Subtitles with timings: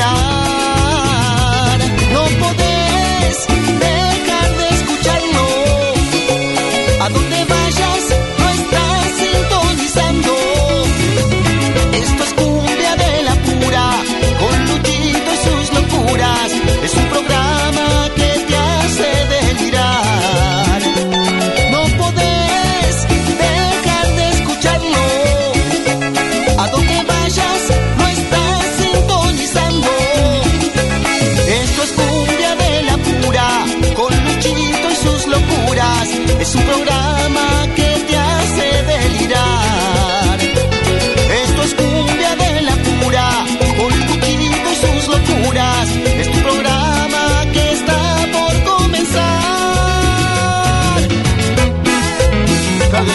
[0.00, 0.33] antes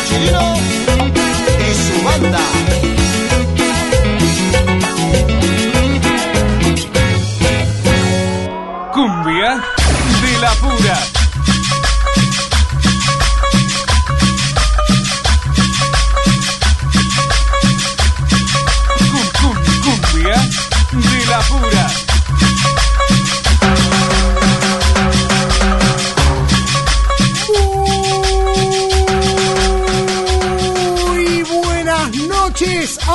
[0.10, 0.59] Carlos Chirino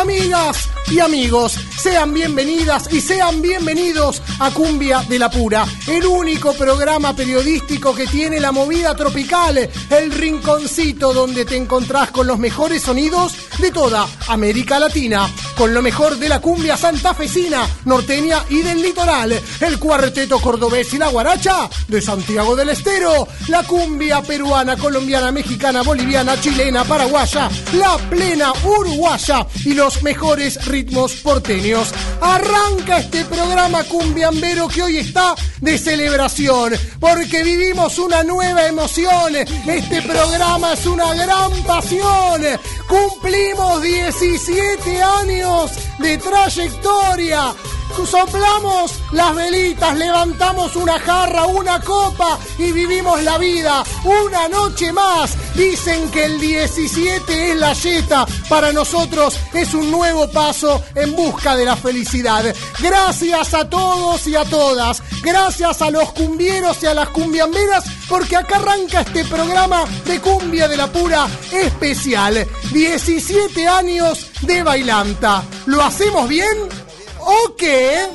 [0.00, 1.58] amigas y amigos.
[1.78, 8.06] Sean bienvenidas y sean bienvenidos a Cumbia de la Pura, el único programa periodístico que
[8.06, 9.58] tiene la movida tropical,
[9.90, 15.82] el rinconcito donde te encontrás con los mejores sonidos de toda América Latina, con lo
[15.82, 21.68] mejor de la cumbia santafesina, norteña y del litoral, el cuarteto cordobés y la guaracha
[21.88, 29.46] de Santiago del Estero, la cumbia peruana, colombiana, mexicana, boliviana, chilena, paraguaya, la plena uruguaya
[29.64, 31.92] y los mejores ritmos porteños.
[32.20, 39.36] Arranca este programa cumbiambero que hoy está de celebración, porque vivimos una nueva emoción.
[39.36, 42.42] Este programa es una gran pasión.
[42.88, 47.54] Cumplimos 17 años de trayectoria.
[47.94, 55.34] Soplamos las velitas, levantamos una jarra, una copa y vivimos la vida una noche más.
[55.54, 58.26] Dicen que el 17 es la yeta.
[58.48, 62.54] Para nosotros es un nuevo paso en busca de la felicidad.
[62.78, 65.02] Gracias a todos y a todas.
[65.22, 70.68] Gracias a los cumbieros y a las cumbiamberas porque acá arranca este programa de cumbia
[70.68, 72.46] de la pura especial.
[72.70, 75.42] 17 años de bailanta.
[75.66, 76.83] ¿Lo hacemos bien?
[77.26, 78.08] ¿O qué?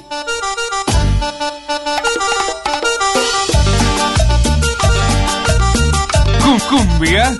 [6.43, 7.37] Cum, cumbia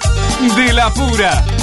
[0.56, 1.59] de la pura.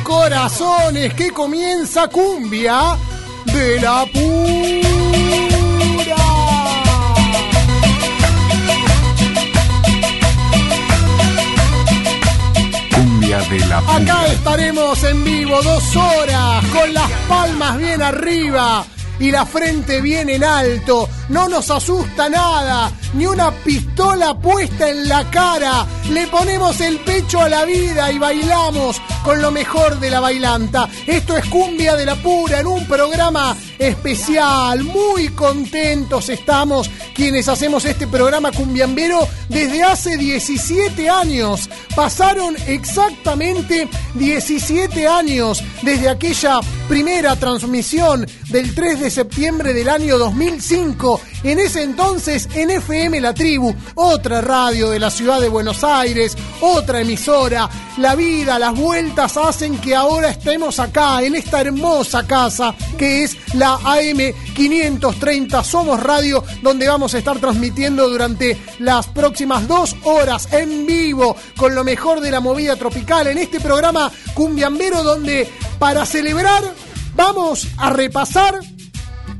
[0.00, 2.96] Corazones que comienza cumbia
[3.44, 4.88] de la pura.
[12.94, 14.26] Cumbia de la Acá pura.
[14.26, 18.84] estaremos en vivo dos horas con las palmas bien arriba
[19.20, 21.08] y la frente bien en alto.
[21.28, 25.86] No nos asusta nada, ni una pistola puesta en la cara.
[26.10, 30.88] Le ponemos el pecho a la vida y bailamos con lo mejor de la bailanta.
[31.06, 34.82] Esto es Cumbia de la Pura en un programa especial.
[34.84, 41.68] Muy contentos estamos quienes hacemos este programa cumbiambero desde hace 17 años.
[41.96, 51.20] Pasaron exactamente 17 años desde aquella primera transmisión del 3 de septiembre del año 2005.
[51.42, 56.36] En ese entonces en FM La Tribu, otra radio de la ciudad de Buenos Aires,
[56.60, 57.68] otra emisora.
[57.96, 63.36] La vida, las vueltas hacen que ahora estemos acá, en esta hermosa casa que es
[63.54, 70.48] la AM 530 Somos Radio, donde vamos a estar transmitiendo durante las próximas dos horas
[70.52, 75.48] en vivo con lo mejor de la movida tropical en este programa Cumbiambero, donde
[75.78, 76.62] para celebrar
[77.14, 78.60] vamos a repasar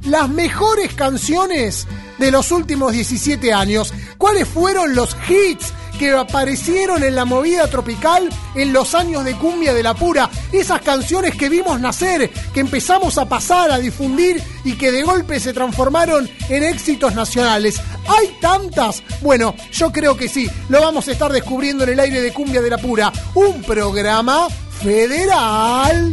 [0.04, 1.86] las mejores canciones
[2.18, 3.92] de los últimos 17 años.
[4.16, 9.74] ¿Cuáles fueron los hits que aparecieron en la movida tropical en los años de cumbia
[9.74, 10.30] de la pura?
[10.52, 15.40] Esas canciones que vimos nacer, que empezamos a pasar, a difundir y que de golpe
[15.40, 17.80] se transformaron en éxitos nacionales.
[18.06, 19.02] ¿Hay tantas?
[19.20, 20.48] Bueno, yo creo que sí.
[20.68, 23.12] Lo vamos a estar descubriendo en el aire de cumbia de la pura.
[23.34, 24.48] Un programa
[24.80, 26.12] federal.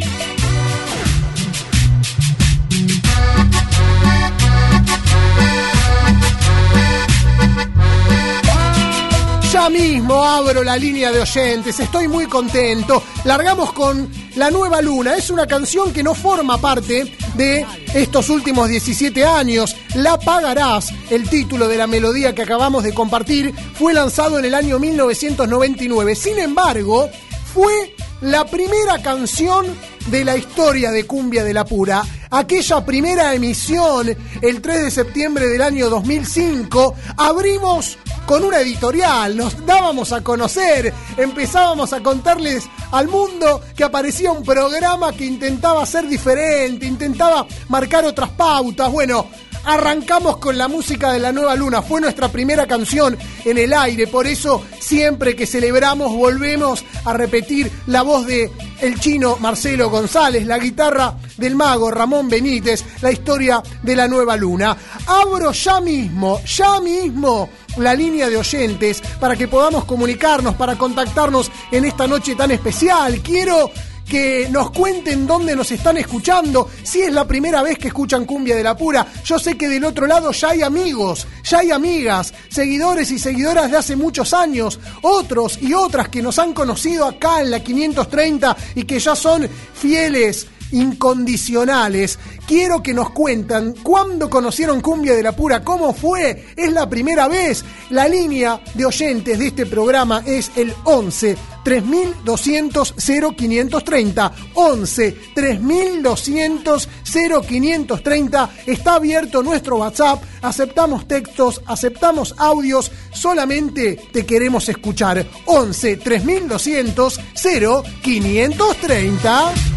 [9.55, 13.01] Ya mismo abro la línea de oyentes, estoy muy contento.
[13.23, 18.67] Largamos con La Nueva Luna, es una canción que no forma parte de estos últimos
[18.67, 19.77] 17 años.
[19.93, 24.55] La Pagarás, el título de la melodía que acabamos de compartir, fue lanzado en el
[24.55, 26.15] año 1999.
[26.15, 27.09] Sin embargo,
[27.53, 29.67] fue la primera canción
[30.07, 32.03] de la historia de Cumbia de la Pura.
[32.29, 39.65] Aquella primera emisión, el 3 de septiembre del año 2005, abrimos con una editorial, nos
[39.65, 46.07] dábamos a conocer, empezábamos a contarles al mundo que aparecía un programa que intentaba ser
[46.07, 48.91] diferente, intentaba marcar otras pautas.
[48.91, 49.27] Bueno,
[49.65, 54.07] arrancamos con la música de la nueva luna, fue nuestra primera canción en el aire,
[54.07, 58.51] por eso siempre que celebramos volvemos a repetir la voz de
[58.81, 64.35] el chino Marcelo González, la guitarra del mago Ramón Benítez, la historia de la nueva
[64.37, 64.75] luna.
[65.07, 71.51] Abro ya mismo, ya mismo la línea de oyentes para que podamos comunicarnos, para contactarnos
[71.71, 73.21] en esta noche tan especial.
[73.21, 73.71] Quiero
[74.07, 78.55] que nos cuenten dónde nos están escuchando, si es la primera vez que escuchan Cumbia
[78.55, 79.05] de la Pura.
[79.23, 83.69] Yo sé que del otro lado ya hay amigos, ya hay amigas, seguidores y seguidoras
[83.71, 88.55] de hace muchos años, otros y otras que nos han conocido acá en la 530
[88.75, 92.19] y que ya son fieles incondicionales.
[92.47, 97.27] Quiero que nos cuentan cuándo conocieron Cumbia de la Pura, cómo fue, es la primera
[97.27, 97.63] vez.
[97.89, 104.31] La línea de oyentes de este programa es el 11 3200 0530.
[104.53, 108.49] 11 3200 0530.
[108.67, 110.23] Está abierto nuestro WhatsApp.
[110.41, 112.91] Aceptamos textos, aceptamos audios.
[113.11, 115.25] Solamente te queremos escuchar.
[115.45, 119.74] 11 3200 0530.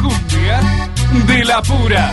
[0.00, 0.60] Cumbia
[1.26, 2.12] de la pura.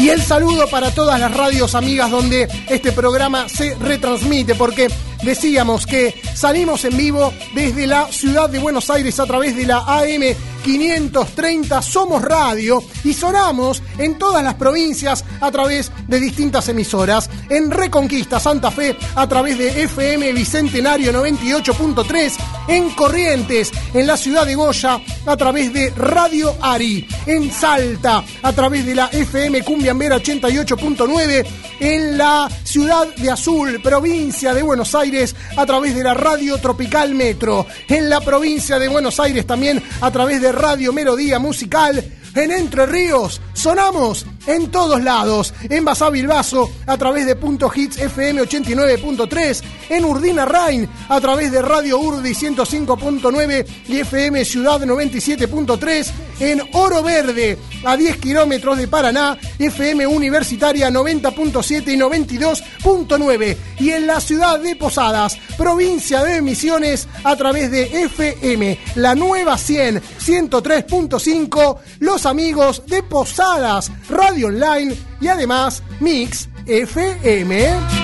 [0.00, 4.86] Y el saludo para todas las radios amigas donde este programa se retransmite, porque
[5.22, 9.78] decíamos que salimos en vivo desde la ciudad de Buenos Aires a través de la
[9.78, 10.22] AM
[10.62, 17.30] 530 Somos Radio y sonamos en todas las provincias a través de distintas emisoras.
[17.48, 22.36] En Reconquista Santa Fe a través de FM Bicentenario 98.3,
[22.68, 28.52] en Corrientes, en la ciudad de Goya a través de Radio Ari, en Salta a
[28.52, 31.46] través de la FM Cumbiambera 88.9,
[31.80, 35.07] en la ciudad de Azul, provincia de Buenos Aires,
[35.56, 40.10] a través de la Radio Tropical Metro, en la provincia de Buenos Aires también a
[40.10, 46.70] través de Radio Melodía Musical, en Entre Ríos, sonamos en todos lados, en Basá Bilbaso
[46.86, 52.30] a través de Punto Hits FM 89.3, en Urdina Rain a través de Radio Urdi
[52.30, 60.88] 105.9 y FM Ciudad 97.3, en Oro Verde a 10 kilómetros de Paraná, FM Universitaria
[60.88, 68.04] 90.7 y 92.9 y en la ciudad de Posadas, provincia de Misiones a través de
[68.04, 77.98] FM La Nueva 100 103.5, los amigos de Posadas Radio Online y además Mix FM.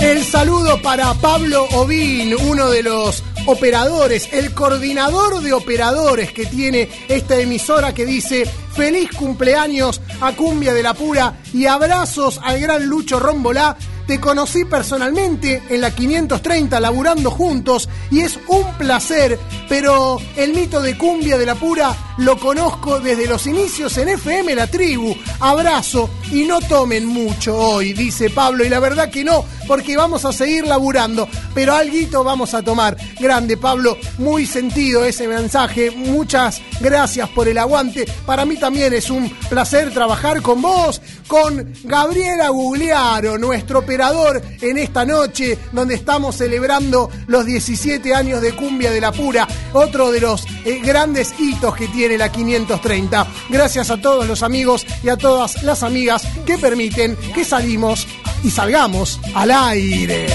[0.00, 6.88] El saludo para Pablo Ovín, uno de los operadores, el coordinador de operadores que tiene
[7.08, 12.86] esta emisora que dice feliz cumpleaños a Cumbia de la Pura y abrazos al gran
[12.86, 13.76] Lucho Rombolá.
[14.08, 20.80] Te conocí personalmente en la 530 laburando juntos y es un placer, pero el mito
[20.80, 25.14] de Cumbia de la Pura lo conozco desde los inicios en FM La Tribu.
[25.40, 30.24] Abrazo y no tomen mucho hoy, dice Pablo, y la verdad que no, porque vamos
[30.24, 32.96] a seguir laburando, pero alguito vamos a tomar.
[33.20, 38.06] Grande Pablo, muy sentido ese mensaje, muchas gracias por el aguante.
[38.26, 44.78] Para mí también es un placer trabajar con vos, con Gabriela Gugliaro, nuestro operador en
[44.78, 50.20] esta noche, donde estamos celebrando los 17 años de Cumbia de la Pura, otro de
[50.20, 53.26] los eh, grandes hitos que tiene la 530.
[53.48, 58.06] Gracias a todos los amigos y a todas las amigas que permiten que salimos
[58.42, 60.26] y salgamos al aire.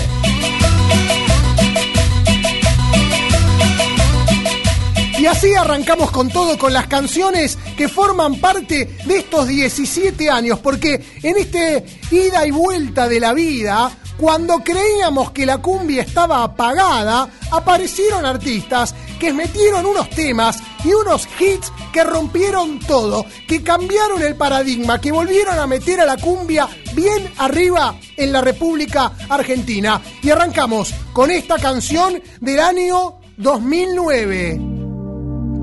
[5.24, 10.60] Y así arrancamos con todo, con las canciones que forman parte de estos 17 años,
[10.60, 16.44] porque en este ida y vuelta de la vida, cuando creíamos que la cumbia estaba
[16.44, 24.22] apagada, aparecieron artistas que metieron unos temas y unos hits que rompieron todo, que cambiaron
[24.22, 30.02] el paradigma, que volvieron a meter a la cumbia bien arriba en la República Argentina.
[30.22, 34.62] Y arrancamos con esta canción del año 2009,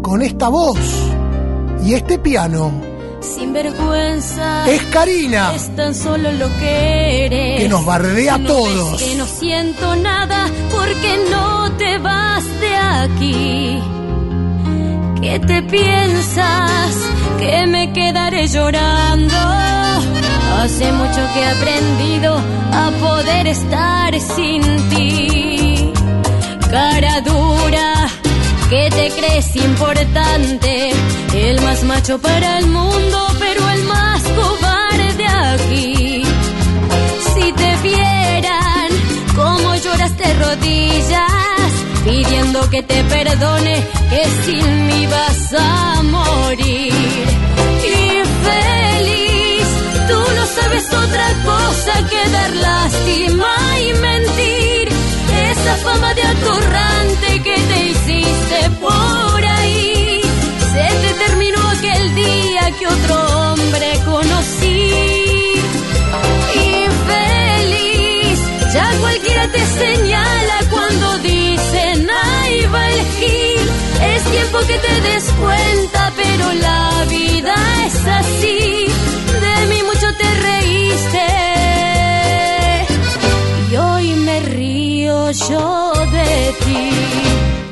[0.02, 0.78] con esta voz
[1.84, 2.99] y este piano.
[3.20, 4.66] Sin vergüenza.
[4.66, 5.52] Es Karina.
[5.54, 7.60] Es tan solo lo que eres.
[7.60, 8.92] Que nos bardea a no todos.
[8.92, 13.82] ves que no siento nada porque no te vas de aquí.
[15.20, 16.94] ¿Qué te piensas?
[17.38, 19.36] Que me quedaré llorando.
[20.58, 22.36] Hace mucho que he aprendido
[22.72, 25.92] a poder estar sin ti.
[26.70, 28.08] Cara dura
[28.70, 30.92] que te crees importante,
[31.34, 36.22] el más macho para el mundo, pero el más cobarde aquí.
[37.34, 38.90] Si te vieran
[39.34, 41.70] cómo lloras de rodillas,
[42.04, 46.92] pidiendo que te perdone, que sin mí vas a morir.
[48.12, 49.68] Infeliz,
[50.08, 54.59] tú no sabes otra cosa que dar lástima y mentir.
[55.70, 60.20] Esa fama de atorrante que te hiciste por ahí,
[60.72, 64.92] se te terminó aquel día que otro hombre conocí.
[66.74, 68.40] Infeliz,
[68.74, 73.70] ya cualquiera te señala cuando dicen ahí va el gil.
[74.12, 77.54] Es tiempo que te des cuenta, pero la vida
[77.86, 78.89] es así.
[85.32, 87.69] Yo de ti.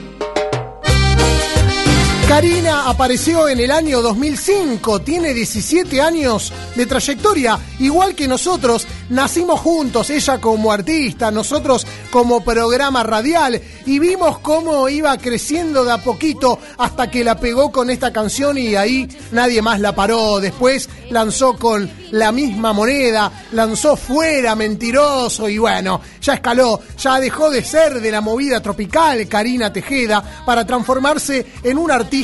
[2.29, 9.61] Karina apareció en el año 2005, tiene 17 años de trayectoria, igual que nosotros, nacimos
[9.61, 16.03] juntos, ella como artista, nosotros como programa radial, y vimos cómo iba creciendo de a
[16.05, 20.39] poquito hasta que la pegó con esta canción y ahí nadie más la paró.
[20.39, 27.49] Después lanzó con la misma moneda, lanzó fuera, mentiroso, y bueno, ya escaló, ya dejó
[27.49, 32.18] de ser de la movida tropical Karina Tejeda para transformarse en un artista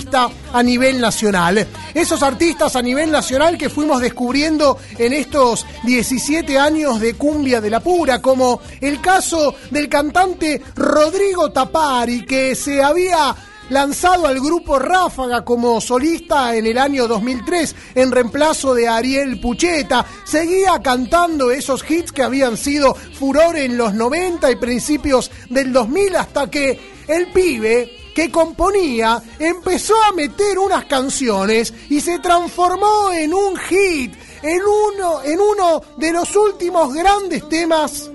[0.52, 1.66] a nivel nacional.
[1.94, 7.70] Esos artistas a nivel nacional que fuimos descubriendo en estos 17 años de cumbia de
[7.70, 13.36] la pura, como el caso del cantante Rodrigo Tapari, que se había
[13.68, 20.04] lanzado al grupo Ráfaga como solista en el año 2003 en reemplazo de Ariel Pucheta,
[20.24, 26.16] seguía cantando esos hits que habían sido furor en los 90 y principios del 2000
[26.16, 33.34] hasta que el pibe que componía empezó a meter unas canciones y se transformó en
[33.34, 38.10] un hit, en uno, en uno de los últimos grandes temas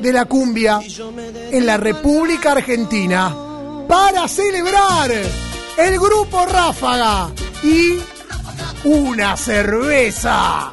[0.00, 0.80] de la cumbia
[1.50, 3.34] en la República Argentina.
[3.86, 7.30] Para celebrar el grupo Ráfaga
[7.62, 7.98] y
[8.84, 10.72] una cerveza.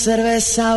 [0.00, 0.76] cerveza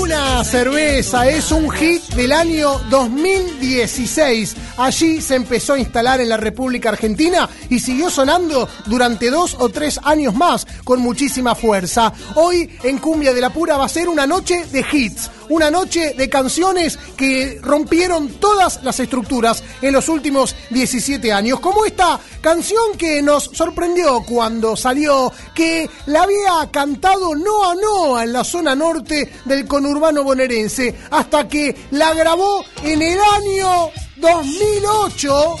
[0.00, 4.54] Una cerveza es un hit del año 2016.
[4.76, 9.70] Allí se empezó a instalar en la República Argentina y siguió sonando durante dos o
[9.70, 12.12] tres años más con muchísima fuerza.
[12.36, 16.14] Hoy en Cumbia de la Pura va a ser una noche de hits, una noche
[16.14, 22.96] de canciones que rompieron todas las estructuras en los últimos 17 años, como esta canción
[22.96, 29.30] que nos sorprendió cuando salió, que la había cantado Noa Noa en la zona norte
[29.44, 35.56] del conurbano bonaerense, hasta que la grabó en el año 2008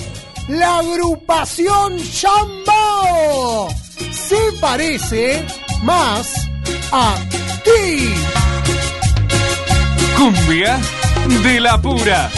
[0.48, 3.68] la agrupación Shambao.
[4.10, 5.46] Se parece
[5.82, 6.48] más
[6.92, 7.14] a
[7.64, 8.41] ti.
[10.22, 10.78] Cumbia
[11.42, 12.30] de la pura.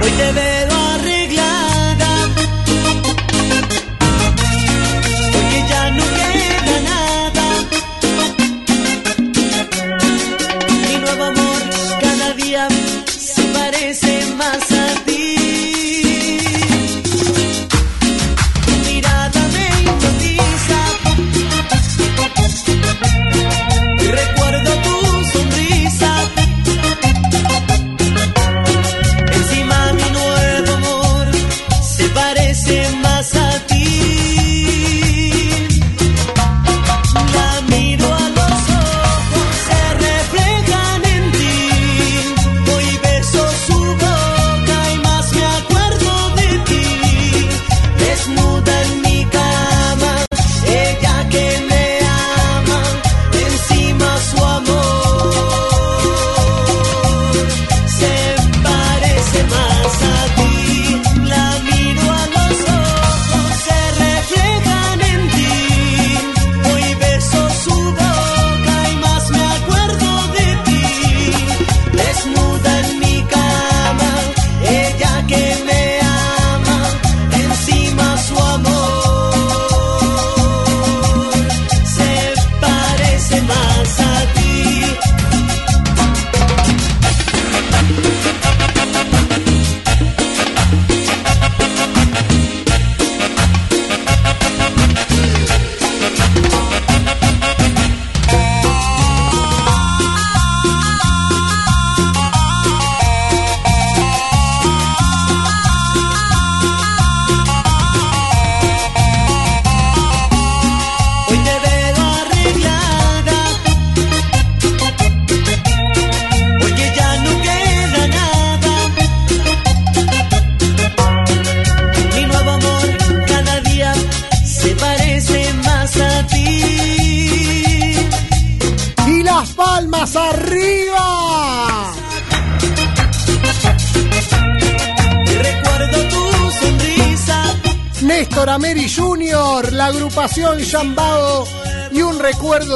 [0.00, 0.53] Hoy te veo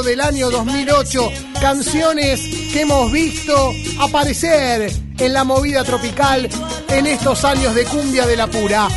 [0.02, 1.30] del año 2008,
[1.60, 2.40] canciones
[2.72, 6.48] que hemos visto aparecer en la movida tropical
[6.88, 8.88] en estos años de cumbia de la pura.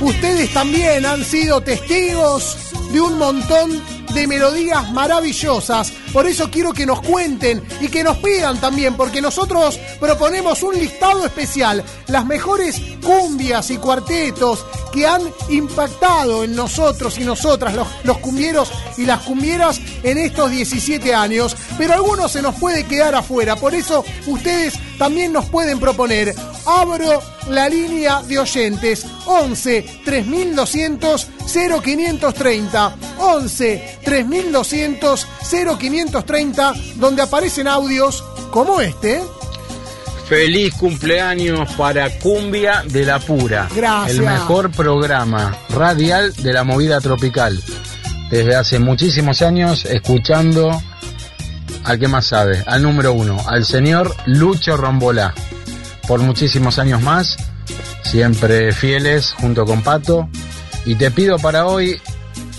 [0.00, 2.56] Ustedes también han sido testigos
[2.92, 3.80] de un montón
[4.14, 5.92] de melodías maravillosas.
[6.12, 10.74] Por eso quiero que nos cuenten y que nos pidan también, porque nosotros proponemos un
[10.74, 17.86] listado especial, las mejores cumbias y cuartetos que han impactado en nosotros y nosotras, los,
[18.02, 23.14] los cumbieros y las cumbieras en estos 17 años, pero algunos se nos puede quedar
[23.14, 26.34] afuera, por eso ustedes también nos pueden proponer.
[26.66, 31.28] Abro la línea de oyentes 11 3200
[31.82, 35.26] 0530 11 3200
[35.78, 39.22] 0530 donde aparecen audios como este.
[40.28, 43.68] Feliz cumpleaños para Cumbia de la Pura.
[43.74, 44.16] Gracias.
[44.16, 47.60] El mejor programa radial de la movida tropical.
[48.30, 50.70] Desde hace muchísimos años escuchando
[51.84, 55.34] al que más sabe, al número uno, al señor Lucho Rombolá.
[56.06, 57.36] Por muchísimos años más,
[58.02, 60.28] siempre fieles junto con Pato.
[60.84, 62.00] Y te pido para hoy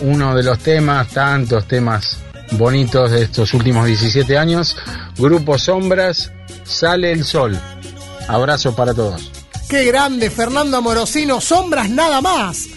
[0.01, 2.19] uno de los temas, tantos temas
[2.51, 4.75] bonitos de estos últimos 17 años,
[5.17, 6.31] Grupo Sombras,
[6.63, 7.59] Sale el Sol.
[8.27, 9.31] Abrazo para todos.
[9.69, 12.67] Qué grande, Fernando Amorosino, Sombras nada más.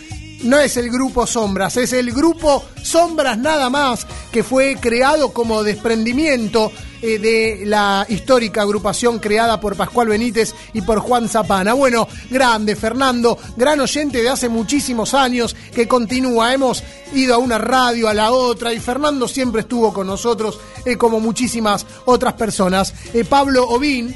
[0.42, 5.62] No es el grupo Sombras, es el grupo Sombras nada más, que fue creado como
[5.62, 6.70] desprendimiento
[7.06, 11.74] eh, de la histórica agrupación creada por Pascual Benítez y por Juan Zapana.
[11.74, 16.54] Bueno, grande, Fernando, gran oyente de hace muchísimos años, que continúa.
[16.54, 20.96] Hemos ido a una radio, a la otra, y Fernando siempre estuvo con nosotros, eh,
[20.96, 22.94] como muchísimas otras personas.
[23.12, 24.14] Eh, Pablo Ovín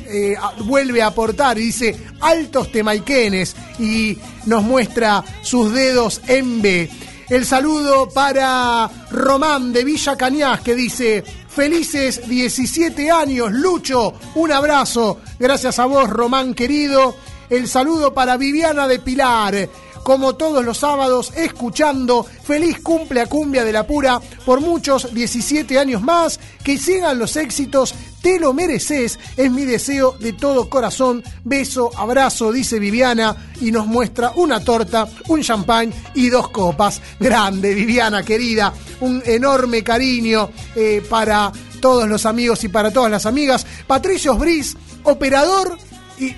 [0.64, 6.88] vuelve a aportar y dice, altos temaiquenes, y nos muestra sus dedos en B.
[7.28, 15.20] El saludo para Román de Villa Cañas que dice, felices 17 años, Lucho, un abrazo.
[15.38, 17.16] Gracias a vos, Román querido.
[17.50, 19.68] El saludo para Viviana de Pilar
[20.08, 25.78] como todos los sábados, escuchando Feliz Cumple a Cumbia de la Pura por muchos 17
[25.78, 26.40] años más.
[26.64, 31.22] Que sigan los éxitos, te lo mereces, es mi deseo de todo corazón.
[31.44, 37.02] Beso, abrazo, dice Viviana y nos muestra una torta, un champán y dos copas.
[37.20, 43.26] Grande, Viviana querida, un enorme cariño eh, para todos los amigos y para todas las
[43.26, 43.66] amigas.
[43.86, 45.76] Patricio Bris, operador
[46.18, 46.34] y,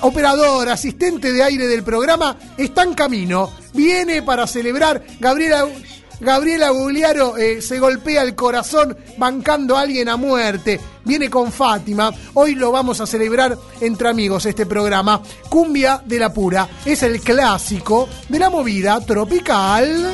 [0.00, 3.50] operador, asistente de aire del programa, está en camino.
[3.72, 5.02] Viene para celebrar.
[5.20, 5.66] Gabriela,
[6.20, 10.80] Gabriela Gugliaro eh, se golpea el corazón bancando a alguien a muerte.
[11.04, 12.10] Viene con Fátima.
[12.34, 15.20] Hoy lo vamos a celebrar entre amigos este programa.
[15.48, 16.68] Cumbia de la Pura.
[16.84, 20.12] Es el clásico de la movida tropical.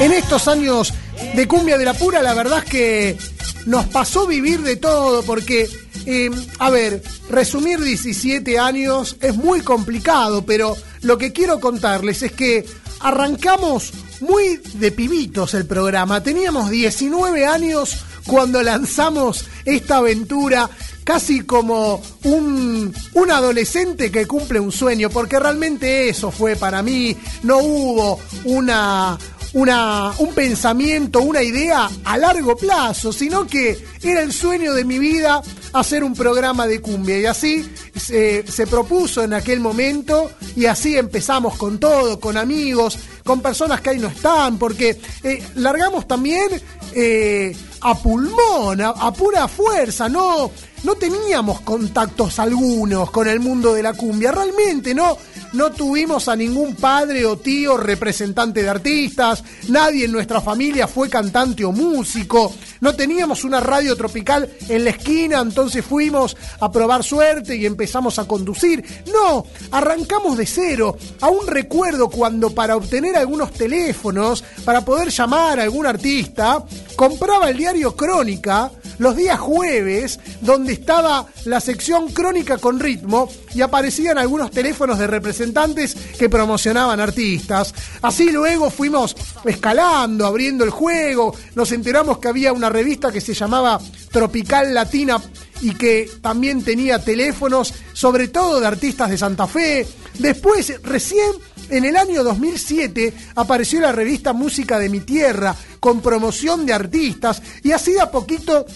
[0.00, 0.94] En estos años
[1.34, 3.18] de cumbia de la pura, la verdad es que
[3.66, 5.68] nos pasó vivir de todo, porque,
[6.06, 12.32] eh, a ver, resumir 17 años es muy complicado, pero lo que quiero contarles es
[12.32, 12.64] que
[13.00, 16.22] arrancamos muy de pibitos el programa.
[16.22, 20.70] Teníamos 19 años cuando lanzamos esta aventura
[21.04, 27.16] casi como un, un adolescente que cumple un sueño, porque realmente eso fue para mí,
[27.42, 29.18] no hubo una,
[29.52, 34.98] una, un pensamiento, una idea a largo plazo, sino que era el sueño de mi
[34.98, 37.18] vida hacer un programa de cumbia.
[37.18, 42.98] Y así se, se propuso en aquel momento y así empezamos con todo, con amigos,
[43.24, 46.48] con personas que ahí no están, porque eh, largamos también
[46.92, 50.50] eh, a pulmón, a, a pura fuerza, no,
[50.82, 55.16] no teníamos contactos algunos con el mundo de la cumbia, realmente no,
[55.52, 61.08] no tuvimos a ningún padre o tío representante de artistas, nadie en nuestra familia fue
[61.08, 67.04] cantante o músico, no teníamos una radio tropical en la esquina, entonces fuimos a probar
[67.04, 68.82] suerte y empezamos a conducir.
[69.12, 70.96] No, arrancamos de cero.
[71.20, 76.64] Aún recuerdo cuando para obtener algunos teléfonos, para poder llamar a algún artista,
[77.00, 83.62] compraba el diario Crónica los días jueves, donde estaba la sección Crónica con ritmo y
[83.62, 87.72] aparecían algunos teléfonos de representantes que promocionaban artistas.
[88.02, 93.32] Así luego fuimos escalando, abriendo el juego, nos enteramos que había una revista que se
[93.32, 93.80] llamaba
[94.12, 95.22] Tropical Latina
[95.62, 99.88] y que también tenía teléfonos, sobre todo de artistas de Santa Fe.
[100.18, 101.32] Después, recién
[101.70, 107.42] en el año 2007 apareció la revista Música de mi Tierra con promoción de artistas
[107.62, 108.66] y así de a poquito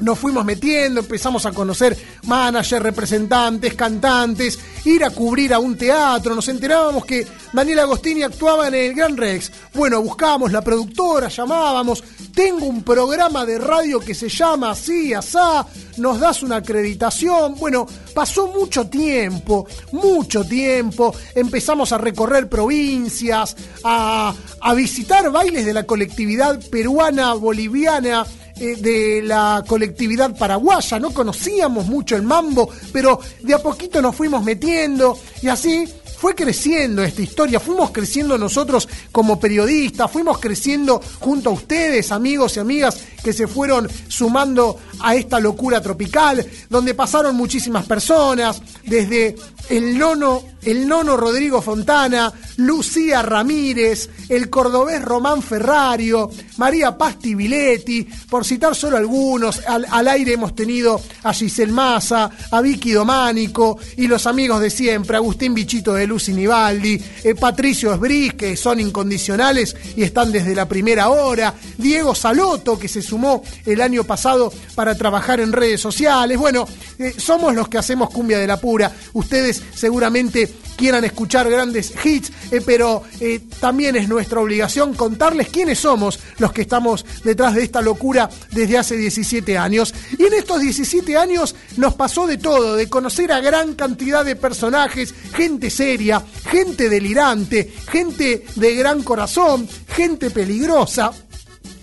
[0.00, 6.34] nos fuimos metiendo, empezamos a conocer managers, representantes, cantantes, ir a cubrir a un teatro,
[6.34, 9.52] nos enterábamos que Daniel Agostini actuaba en el Gran Rex.
[9.74, 12.02] Bueno, buscábamos la productora, llamábamos,
[12.34, 17.56] tengo un programa de radio que se llama así, asá, nos das una acreditación.
[17.56, 25.74] Bueno, pasó mucho tiempo, mucho tiempo, empezamos a recorrer provincias, a, a visitar bailes de
[25.74, 28.26] la colectividad peruana, boliviana,
[28.60, 34.14] eh, de la colectividad paraguaya, no conocíamos mucho el mambo, pero de a poquito nos
[34.14, 35.88] fuimos metiendo y así
[36.20, 42.56] fue creciendo esta historia, fuimos creciendo nosotros como periodistas, fuimos creciendo junto a ustedes, amigos
[42.56, 49.34] y amigas que se fueron sumando a esta locura tropical, donde pasaron muchísimas personas, desde
[49.68, 58.06] el nono, el nono Rodrigo Fontana, Lucía Ramírez, el cordobés Román Ferrario, María Pasti Viletti,
[58.28, 64.06] por citar solo algunos, al, aire hemos tenido a Giselle Massa, a Vicky Dománico y
[64.06, 69.76] los amigos de siempre, Agustín Bichito de Lucy Nibaldi, eh, Patricio Esbris, que son incondicionales
[69.96, 74.94] y están desde la primera hora, Diego Saloto, que se sumó el año pasado para
[74.94, 76.38] trabajar en redes sociales.
[76.38, 76.66] Bueno,
[76.98, 78.92] eh, somos los que hacemos Cumbia de la Pura.
[79.12, 85.78] Ustedes seguramente quieran escuchar grandes hits, eh, pero eh, también es nuestra obligación contarles quiénes
[85.78, 89.94] somos los que estamos detrás de esta locura desde hace 17 años.
[90.18, 94.36] Y en estos 17 años nos pasó de todo, de conocer a gran cantidad de
[94.36, 101.12] personajes, gente seria, gente delirante, gente de gran corazón, gente peligrosa.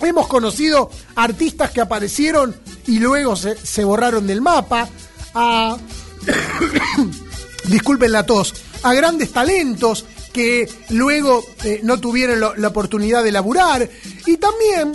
[0.01, 2.55] Hemos conocido artistas que aparecieron
[2.87, 4.89] y luego se, se borraron del mapa,
[5.35, 5.77] a
[7.67, 8.53] disculpen la tos,
[8.83, 13.89] a grandes talentos que luego eh, no tuvieron lo- la oportunidad de laburar.
[14.25, 14.93] Y también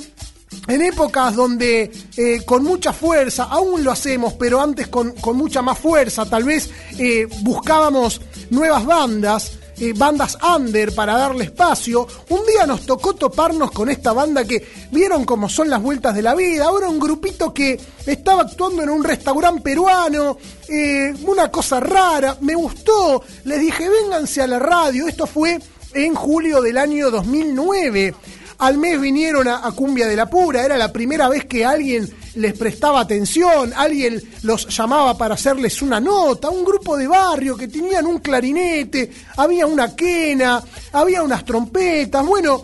[0.68, 5.62] en épocas donde eh, con mucha fuerza, aún lo hacemos, pero antes con, con mucha
[5.62, 12.06] más fuerza, tal vez eh, buscábamos nuevas bandas, eh, bandas under para darle espacio.
[12.28, 16.22] Un día nos tocó toparnos con esta banda que vieron cómo son las vueltas de
[16.22, 16.64] la vida.
[16.64, 20.36] Ahora un grupito que estaba actuando en un restaurante peruano,
[20.68, 23.22] eh, una cosa rara, me gustó.
[23.44, 25.08] Les dije, vénganse a la radio.
[25.08, 25.58] Esto fue
[25.94, 28.14] en julio del año 2009.
[28.62, 32.56] Al mes vinieron a, Cumbia de la Pura, era la primera vez que alguien les
[32.56, 38.06] prestaba atención, alguien los llamaba para hacerles una nota, un grupo de barrio que tenían
[38.06, 42.62] un clarinete, había una quena, había unas trompetas, bueno,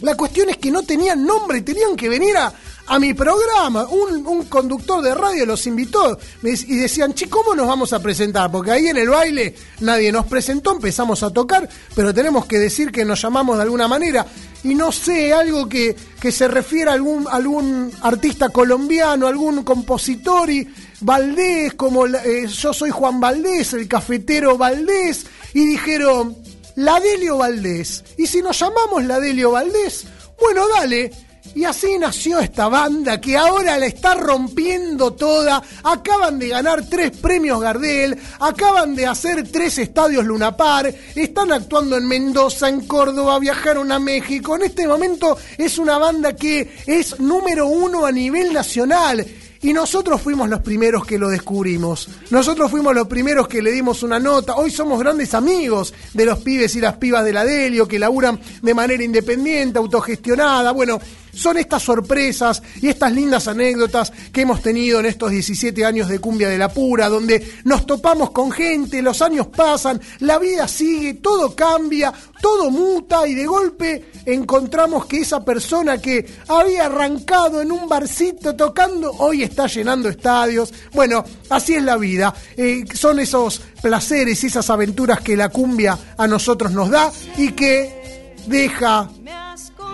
[0.00, 2.52] la cuestión es que no tenían nombre, tenían que venir a,
[2.90, 3.86] a mi programa.
[3.86, 8.50] Un, un conductor de radio los invitó y decían, che, ¿cómo nos vamos a presentar?
[8.50, 12.90] Porque ahí en el baile nadie nos presentó, empezamos a tocar, pero tenemos que decir
[12.90, 14.26] que nos llamamos de alguna manera.
[14.64, 20.50] Y no sé, algo que, que se refiere a algún, algún artista colombiano, algún compositor
[20.50, 20.68] y
[21.00, 26.36] Valdés, como eh, yo soy Juan Valdés, el cafetero Valdés, y dijeron,
[26.74, 28.02] Ladelio Valdés.
[28.18, 30.06] Y si nos llamamos Ladelio Valdés,
[30.40, 31.29] bueno, dale.
[31.54, 35.62] Y así nació esta banda que ahora la está rompiendo toda.
[35.82, 42.06] Acaban de ganar tres premios Gardel, acaban de hacer tres estadios Lunapar, están actuando en
[42.06, 44.56] Mendoza, en Córdoba, viajaron a México.
[44.56, 49.26] En este momento es una banda que es número uno a nivel nacional.
[49.62, 52.08] Y nosotros fuimos los primeros que lo descubrimos.
[52.30, 54.56] Nosotros fuimos los primeros que le dimos una nota.
[54.56, 58.40] Hoy somos grandes amigos de los pibes y las pibas de la Delio que laburan
[58.62, 60.72] de manera independiente, autogestionada.
[60.72, 60.98] Bueno,
[61.32, 66.18] son estas sorpresas y estas lindas anécdotas que hemos tenido en estos 17 años de
[66.18, 71.14] Cumbia de la Pura, donde nos topamos con gente, los años pasan, la vida sigue,
[71.14, 77.72] todo cambia, todo muta y de golpe encontramos que esa persona que había arrancado en
[77.72, 80.72] un barcito tocando, hoy está llenando estadios.
[80.92, 82.34] Bueno, así es la vida.
[82.56, 87.52] Eh, son esos placeres y esas aventuras que la cumbia a nosotros nos da y
[87.52, 89.10] que deja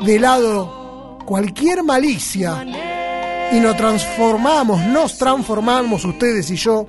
[0.05, 0.86] de lado
[1.27, 2.65] cualquier malicia
[3.53, 6.87] y nos transformamos, nos transformamos ustedes y yo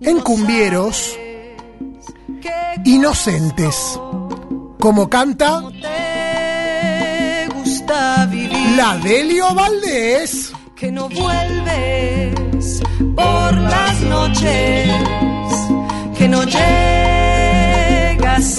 [0.00, 1.16] en cumbieros
[2.84, 3.98] inocentes.
[4.78, 5.62] Como canta
[8.76, 10.52] la Delio Valdés.
[10.74, 12.82] que no vuelves
[13.14, 14.90] por las noches,
[16.18, 16.58] que no llegas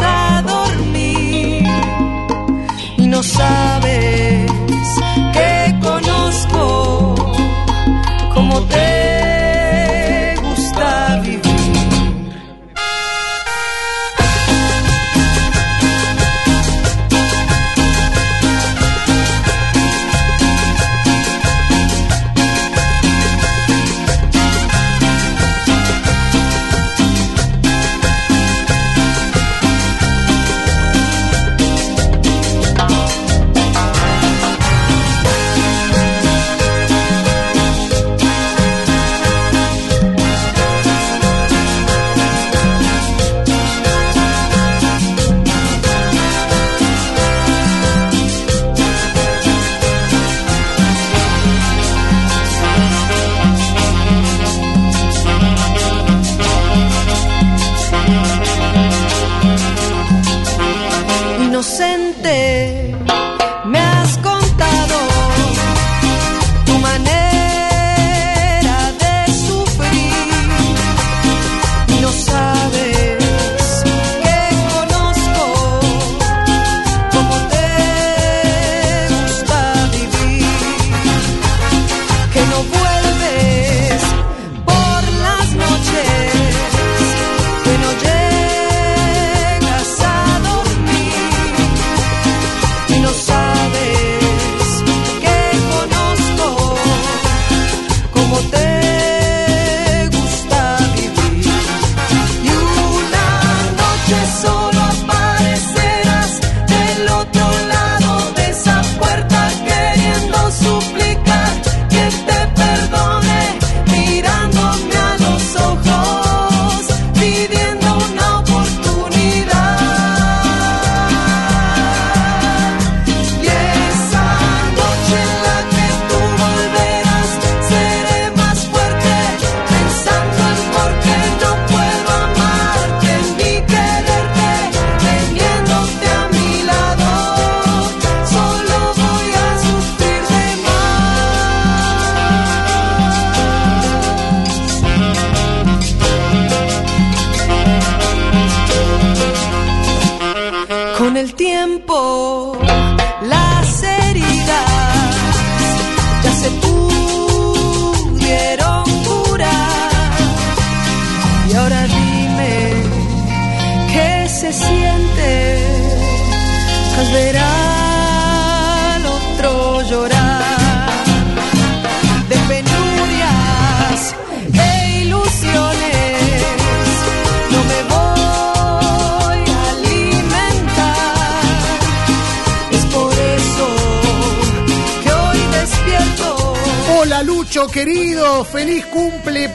[0.01, 1.67] a dormir
[2.97, 4.46] y no sabes
[8.33, 9.36] cómo te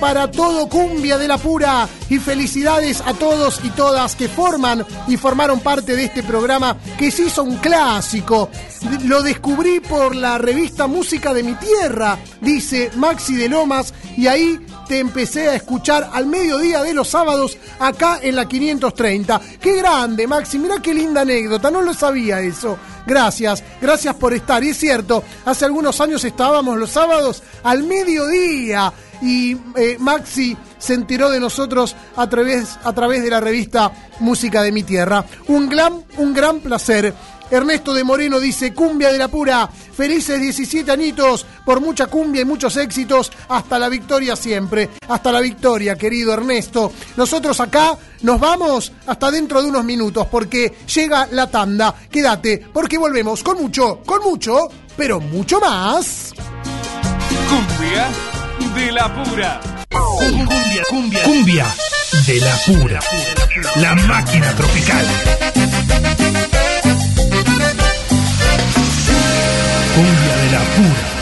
[0.02, 5.16] para todo Cumbia de la Pura y felicidades a todos y todas que forman y
[5.16, 8.50] formaron parte de este programa que se hizo un clásico.
[9.04, 14.66] Lo descubrí por la revista Música de mi Tierra, dice Maxi de Lomas, y ahí
[14.88, 19.40] te empecé a escuchar al mediodía de los sábados acá en la 530.
[19.60, 22.76] Qué grande, Maxi, mirá qué linda anécdota, no lo sabía eso.
[23.06, 24.64] Gracias, gracias por estar.
[24.64, 28.92] Y es cierto, hace algunos años estábamos los sábados al mediodía
[29.22, 34.62] y eh, Maxi se enteró de nosotros a través, a través de la revista Música
[34.62, 35.24] de mi Tierra.
[35.46, 37.14] Un gran, un gran placer.
[37.50, 42.46] Ernesto de Moreno dice, cumbia de la pura, felices 17 añitos, por mucha cumbia y
[42.46, 46.90] muchos éxitos, hasta la victoria siempre, hasta la victoria, querido Ernesto.
[47.14, 51.94] Nosotros acá nos vamos hasta dentro de unos minutos, porque llega la tanda.
[52.10, 56.32] Quédate, porque volvemos con mucho, con mucho, pero mucho más.
[57.50, 58.10] Cumbia
[58.74, 59.60] de la pura.
[59.90, 61.66] Cumbia, cumbia, cumbia
[62.26, 63.00] de la pura.
[63.76, 65.06] La máquina tropical.
[69.94, 71.21] Cumbia de la pura.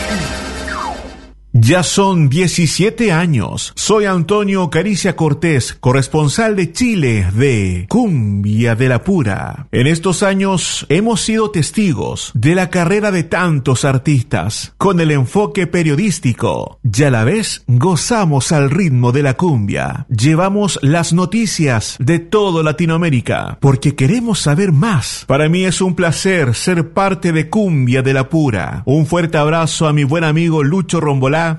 [1.63, 3.71] Ya son 17 años.
[3.75, 9.67] Soy Antonio Caricia Cortés, corresponsal de Chile de Cumbia de la Pura.
[9.71, 15.67] En estos años hemos sido testigos de la carrera de tantos artistas con el enfoque
[15.67, 20.07] periodístico y a la vez gozamos al ritmo de la cumbia.
[20.09, 25.25] Llevamos las noticias de todo Latinoamérica porque queremos saber más.
[25.27, 28.81] Para mí es un placer ser parte de Cumbia de la Pura.
[28.87, 30.99] Un fuerte abrazo a mi buen amigo Lucho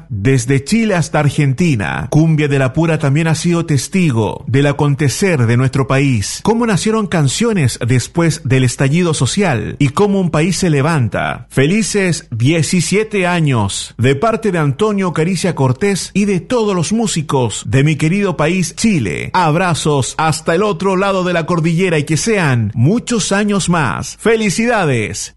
[0.09, 2.09] Desde Chile hasta Argentina.
[2.11, 7.07] Cumbia de la Pura también ha sido testigo del acontecer de nuestro país, cómo nacieron
[7.07, 11.47] canciones después del estallido social y cómo un país se levanta.
[11.51, 17.85] Felices 17 años de parte de Antonio Caricia Cortés y de todos los músicos de
[17.85, 19.31] mi querido país Chile.
[19.33, 24.17] Abrazos hasta el otro lado de la cordillera y que sean muchos años más.
[24.19, 25.37] Felicidades.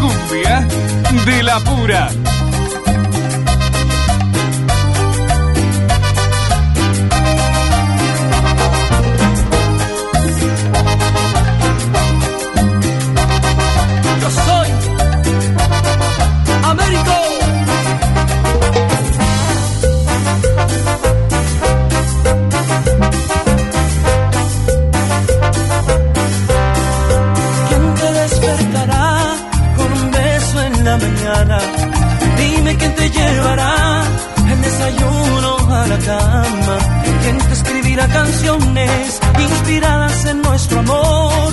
[0.00, 0.68] Cumbia
[1.24, 2.08] de la pura.
[35.88, 36.78] La cama.
[37.22, 41.52] ¿Quién te escribirá canciones inspiradas en nuestro amor?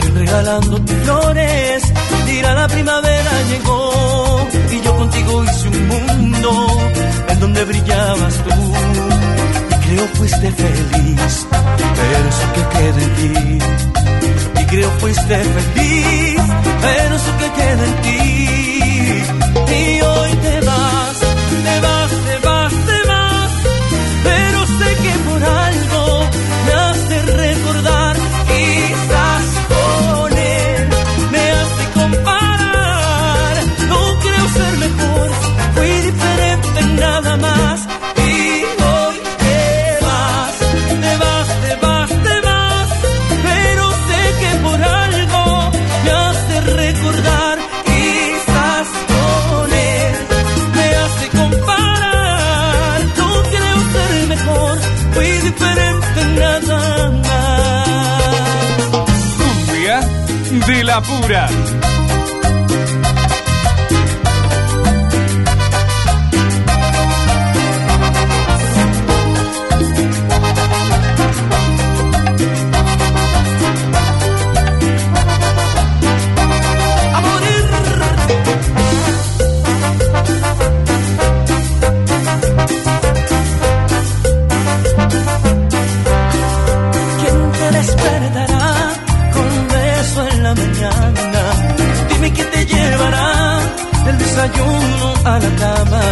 [0.00, 1.82] ¿Quién regalándote flores
[2.26, 4.48] dirá la primavera llegó?
[4.70, 6.50] Y yo contigo hice un mundo
[7.28, 8.54] en donde brillabas tú.
[9.70, 11.46] Y creo fuiste feliz,
[11.98, 13.82] pero eso que queda en ti
[14.60, 16.40] y creo fuiste feliz,
[16.80, 18.22] pero eso que queda en ti.
[19.74, 21.16] Y hoy te vas,
[21.64, 22.01] te vas,
[60.92, 61.81] de la pura.
[95.32, 96.02] A la cama.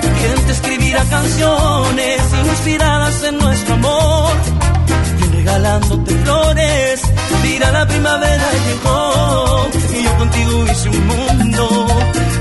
[0.00, 4.32] ¿Quién te escribirá canciones inspiradas en nuestro amor?
[5.18, 7.02] ¿Quién regalándote flores
[7.42, 9.68] Mira, la primavera llegó
[9.98, 11.86] y yo contigo hice un mundo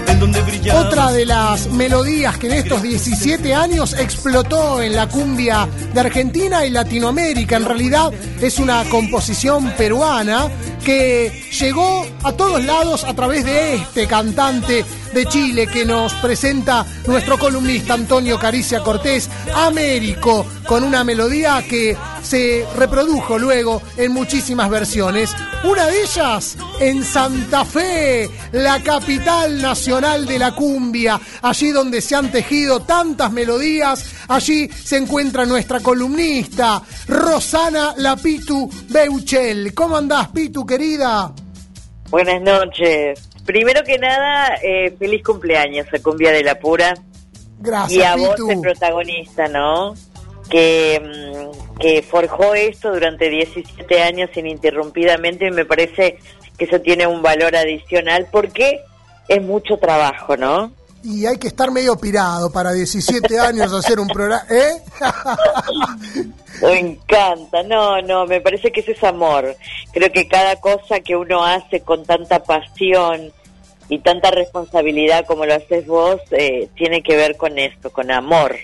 [0.08, 0.82] en donde brillaba.
[0.82, 6.66] Otra de las melodías que en estos 17 años explotó en la cumbia de Argentina
[6.66, 7.58] y Latinoamérica.
[7.58, 10.50] En realidad es una composición peruana
[10.86, 16.86] que llegó a todos lados a través de este cantante de Chile que nos presenta
[17.05, 24.70] nuestro columnista Antonio Caricia Cortés, Américo, con una melodía que se reprodujo luego en muchísimas
[24.70, 25.36] versiones.
[25.64, 32.16] Una de ellas en Santa Fe, la capital nacional de la cumbia, allí donde se
[32.16, 39.74] han tejido tantas melodías, allí se encuentra nuestra columnista, Rosana Lapitu Beuchel.
[39.74, 41.34] ¿Cómo andás, Pitu, querida?
[42.09, 43.31] Buenas noches.
[43.46, 46.94] Primero que nada, eh, feliz cumpleaños a Cumbia de la Pura.
[47.60, 48.52] Gracias, y a vos, Pitu.
[48.52, 49.96] el protagonista, ¿no?
[50.50, 56.18] Que, mm, que forjó esto durante 17 años ininterrumpidamente y me parece
[56.58, 58.82] que eso tiene un valor adicional porque
[59.28, 60.72] es mucho trabajo, ¿no?
[61.04, 64.45] Y hay que estar medio pirado para 17 años hacer un programa.
[64.49, 64.82] ¿Eh?
[66.62, 69.56] Me encanta, no, no, me parece que eso es amor.
[69.91, 73.32] Creo que cada cosa que uno hace con tanta pasión
[73.89, 78.56] y tanta responsabilidad como lo haces vos, eh, tiene que ver con esto, con amor.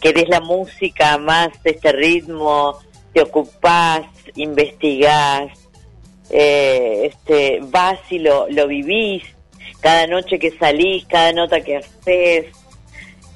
[0.00, 2.78] Querés la música, más de este ritmo,
[3.12, 4.02] te ocupás,
[4.36, 5.52] investigás,
[6.30, 9.22] eh, este, vas y lo, lo vivís,
[9.84, 12.46] cada noche que salís, cada nota que haces,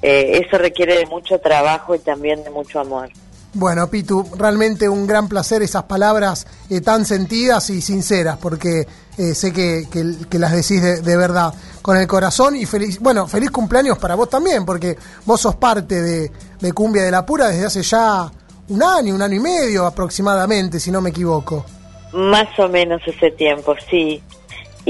[0.01, 3.07] eh, eso requiere de mucho trabajo y también de mucho amor.
[3.53, 8.87] Bueno, Pitu, realmente un gran placer esas palabras eh, tan sentidas y sinceras, porque
[9.19, 12.99] eh, sé que, que- que las decís de, de verdad, con el corazón y feliz,
[12.99, 17.23] bueno, feliz cumpleaños para vos también, porque vos sos parte de, de Cumbia de la
[17.27, 18.31] Pura desde hace ya
[18.69, 21.63] un año, un año y medio aproximadamente, si no me equivoco.
[22.13, 24.21] Más o menos ese tiempo, sí.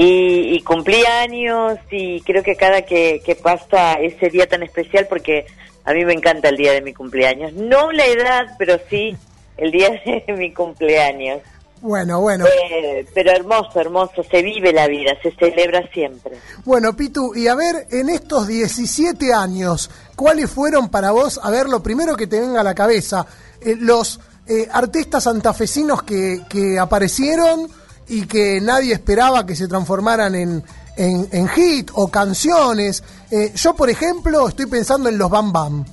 [0.02, 5.06] Y, y cumplí años y creo que cada que, que pasa ese día tan especial,
[5.06, 5.44] porque
[5.84, 7.52] a mí me encanta el día de mi cumpleaños.
[7.52, 9.14] No la edad, pero sí
[9.58, 9.90] el día
[10.26, 11.42] de mi cumpleaños.
[11.82, 12.46] Bueno, bueno.
[12.46, 16.38] Eh, pero hermoso, hermoso, se vive la vida, se celebra siempre.
[16.64, 21.68] Bueno, Pitu, y a ver, en estos 17 años, ¿cuáles fueron para vos, a ver,
[21.68, 23.26] lo primero que te venga a la cabeza,
[23.60, 27.68] eh, los eh, artistas santafesinos que, que aparecieron
[28.10, 30.62] y que nadie esperaba que se transformaran en,
[30.96, 33.02] en, en hit o canciones?
[33.30, 35.84] Eh, yo, por ejemplo, estoy pensando en los Bam Bam.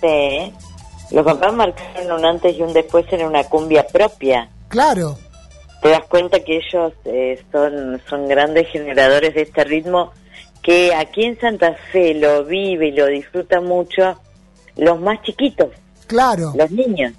[0.00, 0.52] Sí.
[1.10, 4.48] Los papás marcaron un antes y un después en una cumbia propia.
[4.68, 5.18] Claro,
[5.84, 10.12] te das cuenta que ellos eh, son, son grandes generadores de este ritmo
[10.62, 14.18] que aquí en Santa Fe lo vive y lo disfruta mucho
[14.76, 15.68] los más chiquitos,
[16.06, 17.12] claro, los niños.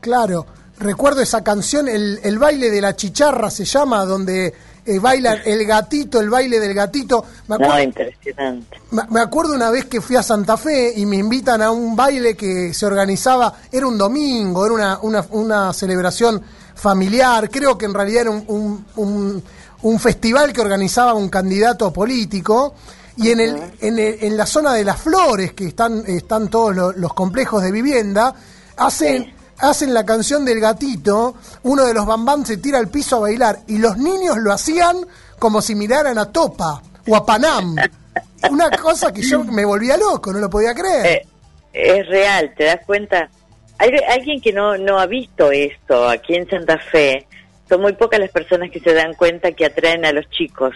[0.00, 0.46] claro.
[0.78, 4.52] Recuerdo esa canción, el, el baile de la chicharra se llama, donde
[4.84, 7.24] eh, bailan el gatito, el baile del gatito.
[7.48, 8.80] Me No, acuerdo, impresionante.
[8.90, 11.96] Me me acuerdo una vez que fui a Santa Fe y me invitan a un
[11.96, 16.42] baile que se organizaba, era un domingo, era una, una, una celebración
[16.74, 19.42] familiar, creo que en realidad era un, un, un-
[19.82, 22.74] un festival que organizaba un candidato político
[23.16, 26.74] y en, el, en, el- en la zona de las flores, que están, están todos
[26.76, 28.34] lo- los complejos de vivienda,
[28.76, 29.34] hacen...
[29.58, 33.60] Hacen la canción del gatito, uno de los bambán se tira al piso a bailar
[33.66, 35.06] y los niños lo hacían
[35.38, 37.76] como si miraran a Topa o a Panam.
[38.50, 41.06] Una cosa que yo me volvía loco, no lo podía creer.
[41.06, 41.26] Eh,
[41.72, 43.30] es real, ¿te das cuenta?
[43.78, 47.26] Hay alguien que no, no ha visto esto aquí en Santa Fe.
[47.68, 50.74] Son muy pocas las personas que se dan cuenta que atraen a los chicos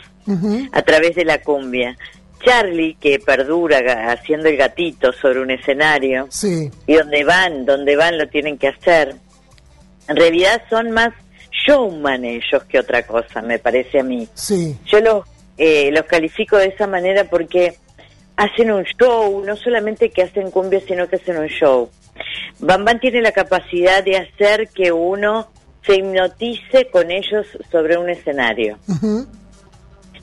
[0.72, 1.96] a través de la cumbia.
[2.44, 8.18] Charlie, que perdura haciendo el gatito sobre un escenario, Sí, y donde van, donde van
[8.18, 9.14] lo tienen que hacer.
[10.08, 11.10] En realidad son más
[11.66, 14.28] showman ellos que otra cosa, me parece a mí.
[14.34, 15.24] sí, Yo los,
[15.58, 17.74] eh, los califico de esa manera porque
[18.36, 21.90] hacen un show, no solamente que hacen cumbia, sino que hacen un show.
[22.58, 25.48] Bambán tiene la capacidad de hacer que uno
[25.84, 28.78] se hipnotice con ellos sobre un escenario.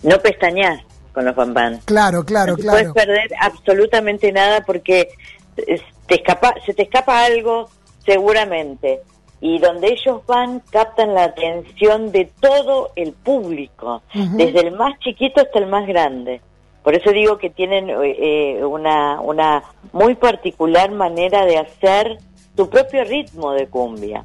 [0.04, 0.82] No pestañas
[1.18, 1.80] con los Bambán.
[1.86, 2.78] claro, claro, no claro.
[2.78, 5.10] puedes perder absolutamente nada porque
[5.56, 7.72] te escapa, se te escapa algo
[8.06, 9.02] seguramente.
[9.42, 15.42] Y donde ellos van captan la atención de todo el público, desde el más chiquito
[15.42, 16.40] hasta el más grande.
[16.84, 19.64] Por eso digo que tienen eh, una, una
[19.94, 22.20] muy particular manera de hacer
[22.56, 24.24] su propio ritmo de cumbia.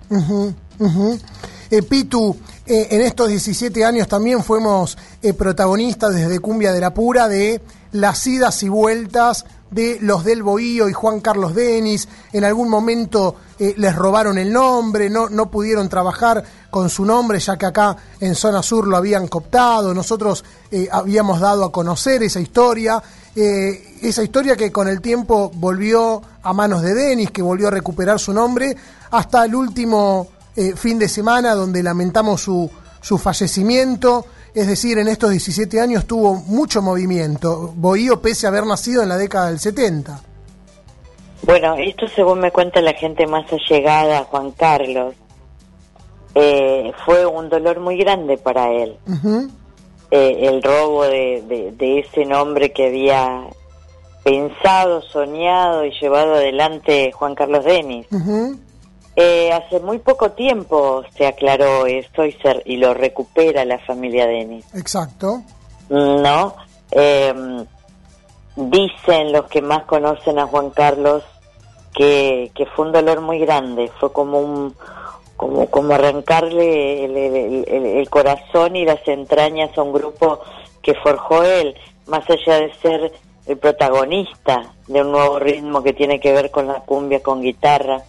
[1.73, 6.93] Eh, Pitu, eh, en estos 17 años también fuimos eh, protagonistas desde Cumbia de la
[6.93, 7.63] Pura de
[7.93, 12.09] las idas y vueltas de los del Bohío y Juan Carlos Denis.
[12.35, 17.57] En algún momento les robaron el nombre, no, no pudieron trabajar con su nombre, ya
[17.57, 19.95] que acá en Zona Sur lo habían cooptado.
[19.95, 20.45] Nosotros
[20.91, 23.03] habíamos dado a conocer esa historia.
[23.35, 28.19] esa historia que con el tiempo volvió a manos de Denis, que volvió a recuperar
[28.19, 28.77] su nombre,
[29.11, 34.25] hasta el último eh, fin de semana donde lamentamos su, su fallecimiento.
[34.55, 37.73] Es decir, en estos 17 años tuvo mucho movimiento.
[37.75, 40.21] Bohío, pese a haber nacido en la década del 70.
[41.45, 45.15] Bueno, esto según me cuenta la gente más allegada a Juan Carlos,
[46.35, 48.97] eh, fue un dolor muy grande para él.
[50.11, 53.45] Eh, el robo de, de- de ese nombre que había
[54.23, 58.07] pensado, soñado y llevado adelante Juan Carlos Denis.
[59.15, 64.27] Eh, hace muy poco tiempo se aclaró esto y, se- y lo recupera la familia
[64.27, 64.65] Denis.
[64.75, 65.43] Exacto.
[65.91, 66.55] ¿no?
[66.93, 67.65] Eh,
[68.57, 71.23] dicen los que más conocen a Juan Carlos
[71.95, 74.75] que, que fue un dolor muy grande, fue como un
[75.37, 80.41] como, como arrancarle el, el- el- el corazón y las entrañas a un grupo
[80.83, 81.75] que forjó él,
[82.07, 83.13] más allá de ser
[83.47, 88.03] el protagonista de un nuevo ritmo que tiene que ver con la cumbia con guitarra,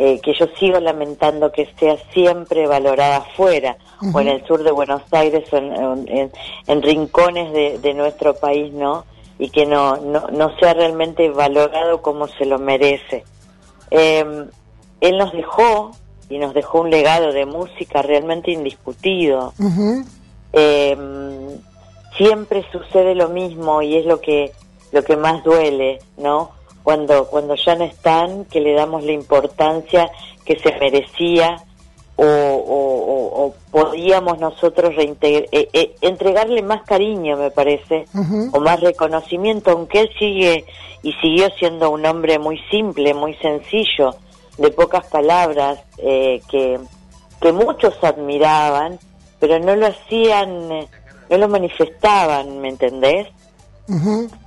[0.00, 3.76] eh, que yo sigo lamentando que sea siempre valorada afuera
[4.14, 6.30] o en el sur de Buenos Aires o en, en-
[6.68, 9.04] en rincones de, de nuestro país, ¿no?
[9.40, 13.24] Y que no, no, no sea realmente valorado como se lo merece.
[13.90, 14.24] Eh,
[15.00, 15.90] él nos dejó
[16.30, 19.52] y nos dejó un legado de música realmente indiscutido.
[20.52, 20.96] Eh,
[22.16, 24.52] siempre sucede lo mismo y es lo que
[24.90, 26.50] lo que más duele, ¿no?
[26.88, 30.10] Cuando cuando ya no están, que le damos la importancia
[30.46, 31.62] que se merecía
[32.16, 38.06] o, o- o- o podíamos nosotros reintegr- eh, eh, entregarle más cariño, me parece,
[38.54, 40.64] o más reconocimiento, aunque él sigue
[41.02, 44.14] y siguió siendo un hombre muy simple, muy sencillo,
[44.56, 46.80] de pocas palabras, eh, que,
[47.42, 48.98] que muchos admiraban,
[49.40, 53.28] pero no lo hacían, no lo manifestaban, ¿me entendés?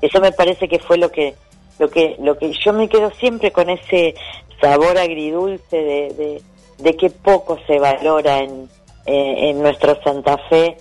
[0.01, 1.35] Eso me parece que fue lo que,
[1.79, 4.15] lo que, lo que yo me quedo siempre con ese
[4.59, 6.41] sabor agridulce de, de,
[6.79, 8.69] de que poco se valora en,
[9.05, 10.77] eh, en nuestro Santa Fe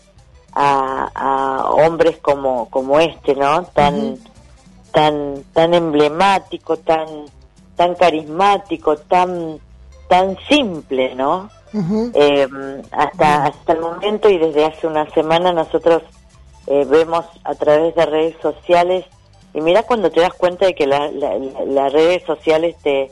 [0.52, 3.64] a, a hombres como, como este, ¿no?
[3.64, 4.18] Tan,
[4.92, 7.06] tan, tan emblemático, tan,
[7.76, 9.58] tan carismático, tan,
[10.08, 11.48] tan simple, ¿no?
[12.14, 12.48] Eh,
[12.90, 16.02] hasta, hasta el momento y desde hace una semana nosotros
[16.66, 19.04] eh, vemos a través de redes sociales
[19.54, 23.10] y mira cuando te das cuenta de que la- la- la- las redes sociales te,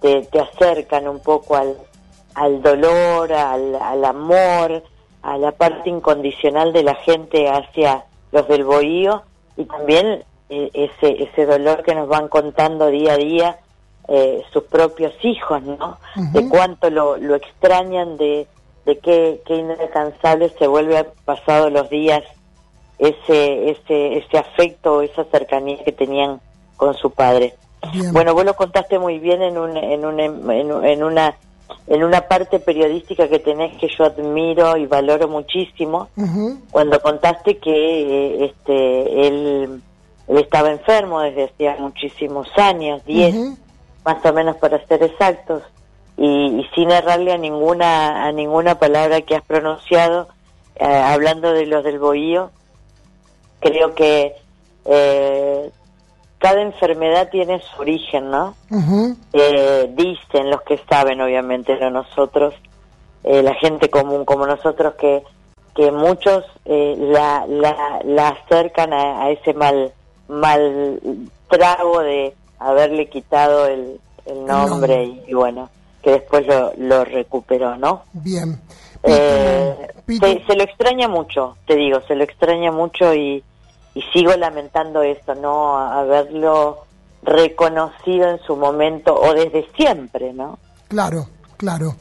[0.00, 1.76] te, te acercan un poco al,
[2.34, 4.82] al dolor, al, al amor,
[5.22, 9.22] a la parte incondicional de la gente hacia los del bohío
[9.56, 13.58] y también eh, ese, ese dolor que nos van contando día a día
[14.08, 15.96] eh, sus propios hijos, ¿no?
[16.32, 18.46] De cuánto lo, lo extrañan, de,
[18.84, 22.22] de qué, qué inalcanzable se vuelve pasado los días
[22.98, 26.40] ese, ese, ese afecto, esa cercanía que tenían
[26.76, 27.54] con su padre.
[27.92, 28.12] Bien.
[28.12, 31.36] Bueno, vos lo contaste muy bien en, un, en, un, en, en una
[31.86, 36.08] en una parte periodística que tenés que yo admiro y valoro muchísimo
[36.70, 39.82] cuando contaste que eh, este él,
[40.28, 43.56] él estaba enfermo desde hacía muchísimos años, 10 ujú.
[44.04, 45.62] más o menos para ser exactos,
[46.16, 50.28] y, y sin errarle a ninguna a ninguna palabra que has pronunciado,
[50.76, 52.50] eh, hablando de los del bohío,
[53.64, 54.34] creo que
[54.84, 55.70] eh,
[56.38, 58.54] cada enfermedad tiene su origen, ¿no?
[58.70, 62.54] Ujú, Eh, dicen los que saben, obviamente, no nosotros,
[63.24, 65.22] eh, la gente común como nosotros, que,
[65.74, 69.92] que muchos eh, la, la, la acercan a, a ese mal,
[70.28, 71.00] mal
[71.48, 75.70] trago de haberle quitado el, el nombre y, y bueno,
[76.02, 78.02] que después lo, lo recuperó, ¿no?
[78.12, 78.60] Bien.
[79.02, 79.74] Eh,
[80.06, 83.42] se, se lo extraña mucho, te digo, se lo extraña mucho y,
[83.94, 86.84] y sigo lamentando eso, no haberlo
[87.22, 90.58] reconocido en su momento o desde siempre, ¿no?
[90.88, 91.96] Claro, claro.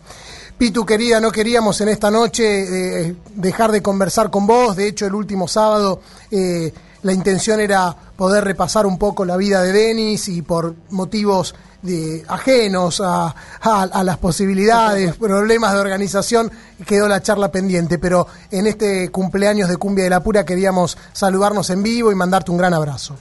[0.58, 4.76] Pitu, querida, no queríamos en esta noche eh, dejar de conversar con vos.
[4.76, 6.72] De hecho, el último sábado eh,
[7.02, 12.24] la intención era poder repasar un poco la vida de Denis y por motivos de,
[12.28, 13.28] ajenos a,
[13.62, 16.52] a- a las posibilidades, problemas de organización,
[16.88, 18.00] quedó la charla pendiente.
[18.00, 22.50] Pero en este cumpleaños de Cumbia de la Pura queríamos saludarnos en vivo y mandarte
[22.52, 23.16] un gran abrazo.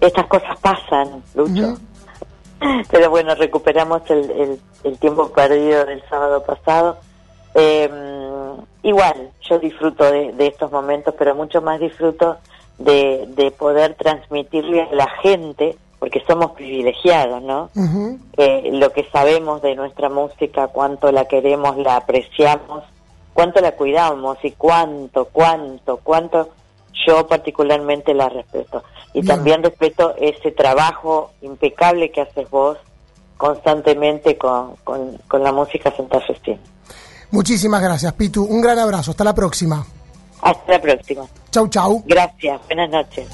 [0.00, 1.78] Estas cosas pasan, Lucho.
[2.90, 6.98] Pero bueno, recuperamos el, el, el tiempo perdido del sábado pasado.
[7.54, 7.90] Eh,
[8.82, 12.36] igual, yo disfruto de, de estos momentos, pero mucho más disfruto
[12.78, 17.70] de, de poder transmitirle a la gente, porque somos privilegiados, ¿no?
[18.38, 22.82] Eh, lo que sabemos de nuestra música, cuánto la queremos, la apreciamos,
[23.34, 26.48] cuánto la cuidamos y cuánto, cuánto, cuánto
[27.06, 28.82] yo particularmente la respeto.
[29.12, 29.26] Y Bien.
[29.26, 32.78] también respeto ese trabajo impecable que haces vos
[33.36, 36.58] constantemente con, con, con la música santafesina.
[37.30, 38.42] Muchísimas gracias, Pitu.
[38.42, 39.10] Un gran abrazo.
[39.10, 39.84] Hasta la próxima.
[40.40, 41.26] Hasta la próxima.
[41.50, 42.02] Chau, chau.
[42.06, 42.60] Gracias.
[42.68, 43.28] Buenas noches.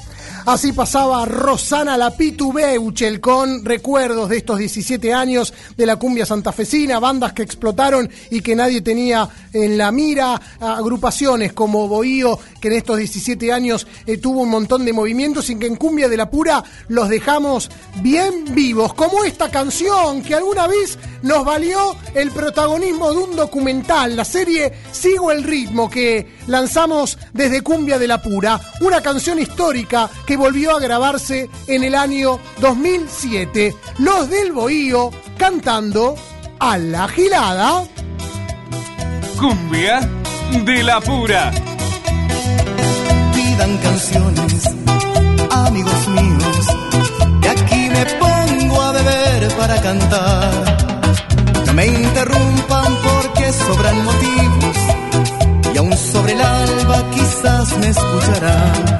[0.47, 6.25] Así pasaba Rosana La Pitu Beuchel con recuerdos de estos 17 años de la cumbia
[6.25, 12.69] santafesina, bandas que explotaron y que nadie tenía en la mira, agrupaciones como Bohío, que
[12.69, 16.15] en estos 17 años eh, tuvo un montón de movimientos y que en Cumbia de
[16.15, 17.69] la Pura los dejamos
[18.01, 24.15] bien vivos, como esta canción que alguna vez nos valió el protagonismo de un documental,
[24.15, 30.09] la serie Sigo el ritmo que lanzamos desde Cumbia de la Pura, una canción histórica
[30.25, 33.75] que volvió a grabarse en el año 2007.
[33.99, 36.15] Los del Bohío cantando
[36.59, 37.83] a la gilada.
[39.39, 39.99] Cumbia
[40.65, 41.51] de la pura.
[43.33, 44.63] pidan canciones,
[45.51, 46.67] amigos míos,
[47.41, 50.87] que aquí me pongo a beber para cantar.
[51.65, 54.26] No me interrumpan porque sobran motivos
[57.37, 58.96] quizás me escucharán.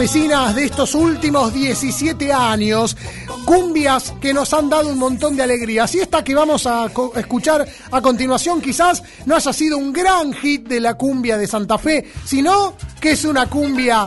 [0.00, 2.96] De estos últimos 17 años.
[3.44, 5.94] Cumbias que nos han dado un montón de alegrías.
[5.94, 10.66] Y esta que vamos a escuchar a continuación quizás no haya sido un gran hit
[10.66, 14.06] de la cumbia de Santa Fe, sino que es una cumbia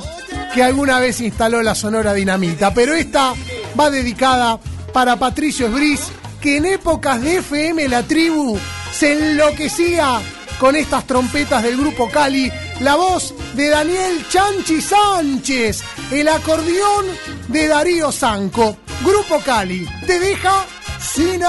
[0.55, 2.73] que alguna vez instaló la Sonora Dinamita.
[2.73, 3.35] Pero esta
[3.79, 4.59] va dedicada
[4.93, 6.07] para Patricio Esbris,
[6.41, 8.57] que en épocas de FM La Tribu
[8.91, 10.19] se enloquecía
[10.59, 17.05] con estas trompetas del grupo Cali, la voz de Daniel Chanchi Sánchez, el acordeón
[17.47, 18.77] de Darío Zanco.
[19.03, 20.65] Grupo Cali, te deja
[20.99, 21.41] sin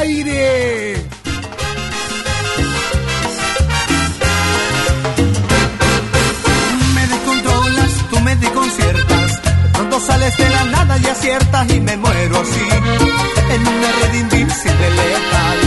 [0.00, 0.96] aire.
[6.94, 9.42] me descontrolas, tú me desconciertas.
[9.62, 12.68] De pronto sales de la nada y aciertas y me muero así.
[13.50, 15.60] En una red invisible letal.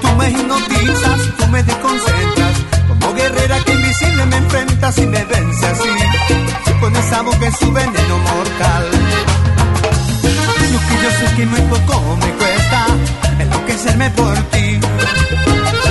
[0.00, 2.54] Tú me hipnotizas, tú me desconcentras.
[2.88, 5.88] Como guerrera que invisible me enfrentas y me vence así.
[6.80, 8.90] Con esa boca en su veneno mortal.
[10.72, 12.86] Lo que yo sé que muy poco me cuesta
[13.38, 14.80] enloquecerme por ti.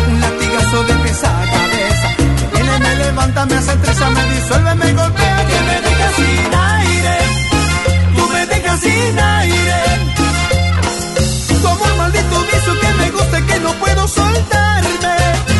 [0.09, 2.09] Un latigazo de pieza a cabeza.
[2.53, 7.17] Viene, me levanta, me hace estresa, me disuelve, me golpea, que me deja sin aire.
[8.15, 9.83] Tú me dejas sin aire.
[11.61, 15.52] Como un maldito vicio que me gusta que no puedo soltarme.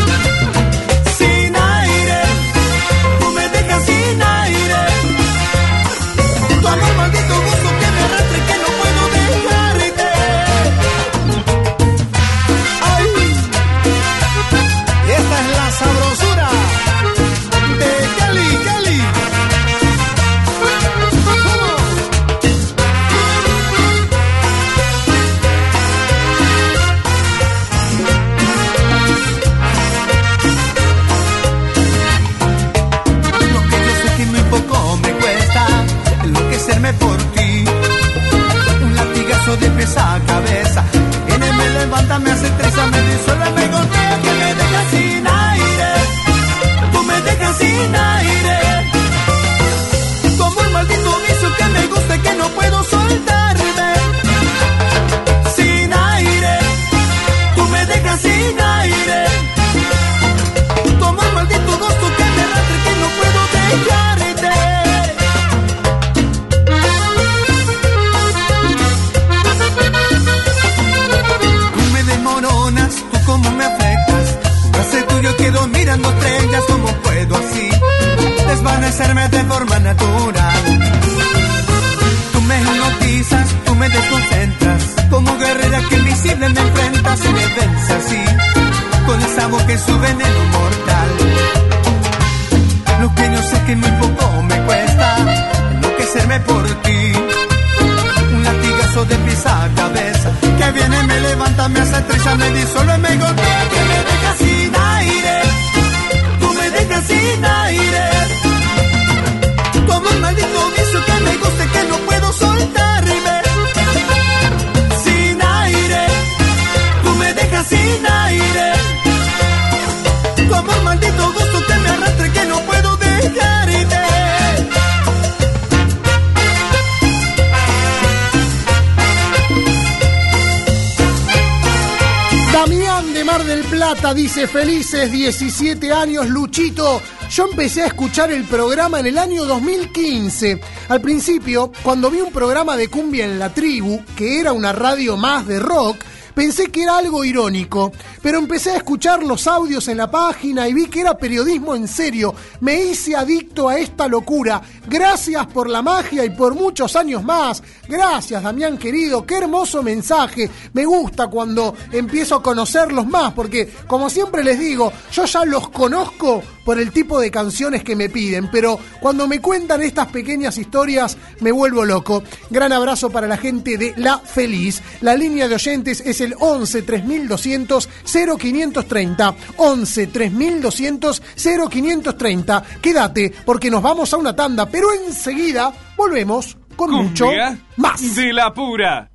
[138.32, 140.61] El programa en el año 2015.
[140.88, 145.17] Al principio, cuando vi un programa de cumbia en la tribu, que era una radio
[145.17, 145.97] más de rock,
[146.34, 150.74] pensé que era algo irónico, pero empecé a escuchar los audios en la página y
[150.74, 152.34] vi que era periodismo en serio.
[152.61, 154.61] Me hice adicto a esta locura.
[154.88, 157.61] Gracias por la magia y por muchos años más.
[157.93, 159.23] Gracias, Damián querido.
[159.23, 160.49] Qué hermoso mensaje.
[160.73, 165.69] Me gusta cuando empiezo a conocerlos más, porque como siempre les digo, yo ya los
[165.69, 170.57] conozco por el tipo de canciones que me piden, pero cuando me cuentan estas pequeñas
[170.57, 172.23] historias me vuelvo loco.
[172.49, 174.81] Gran abrazo para la gente de La Feliz.
[175.01, 179.35] La línea de oyentes es el 11 3200 0530.
[179.57, 182.63] 11 3200 0530.
[182.81, 187.30] Quédate porque nos vamos a una tanda, pero enseguida volvemos con mucho
[187.78, 188.15] más.
[188.15, 189.09] de la pura.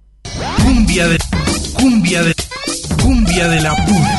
[0.65, 1.19] Cumbia de.
[1.75, 2.35] Cumbia de.
[3.03, 4.19] Cumbia de la pura.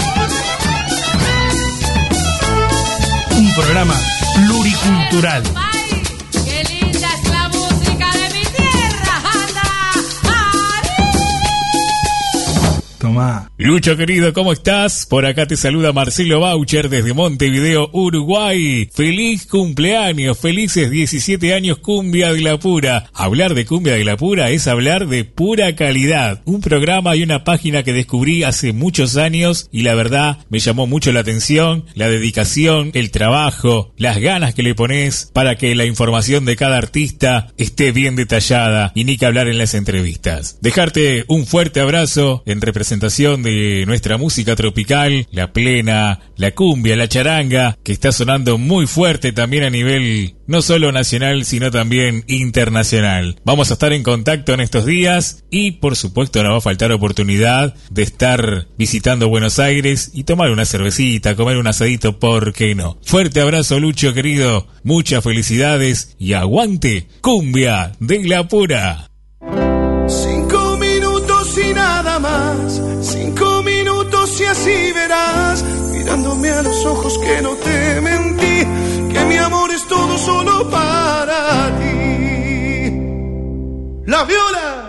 [3.32, 3.96] Un programa
[4.36, 5.44] pluricultural.
[13.10, 13.50] Tomá.
[13.58, 15.08] Lucho querido, ¿cómo estás?
[15.08, 18.88] Por acá te saluda Marcelo Baucher desde Montevideo, Uruguay.
[18.94, 23.10] Feliz cumpleaños, felices 17 años Cumbia de la Pura.
[23.16, 26.44] Hablar de Cumbia de la Pura es hablar de pura calidad.
[26.46, 30.86] Un programa y una página que descubrí hace muchos años y la verdad me llamó
[30.86, 35.86] mucho la atención, la dedicación, el trabajo, las ganas que le pones para que la
[35.86, 40.60] información de cada artista esté bien detallada y ni que hablar en las entrevistas.
[40.62, 47.08] Dejarte un fuerte abrazo en representación de nuestra música tropical, la plena, la cumbia, la
[47.08, 53.40] charanga, que está sonando muy fuerte también a nivel no solo nacional, sino también internacional.
[53.46, 56.92] Vamos a estar en contacto en estos días y por supuesto no va a faltar
[56.92, 62.76] oportunidad de estar visitando Buenos Aires y tomar una cervecita, comer un asadito, ¿por qué
[62.76, 62.98] no?
[63.04, 69.10] Fuerte abrazo Lucho querido, muchas felicidades y aguante cumbia de la pura.
[70.08, 72.69] Cinco minutos y nada más.
[73.12, 75.64] Cinco minutos y así verás.
[75.92, 78.66] Mirándome a los ojos que no te mentí.
[79.12, 82.92] Que mi amor es todo solo para ti.
[84.06, 84.89] La viola.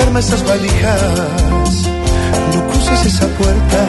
[0.00, 1.82] Desarma esas valijas,
[2.54, 3.86] no cruces esa puerta.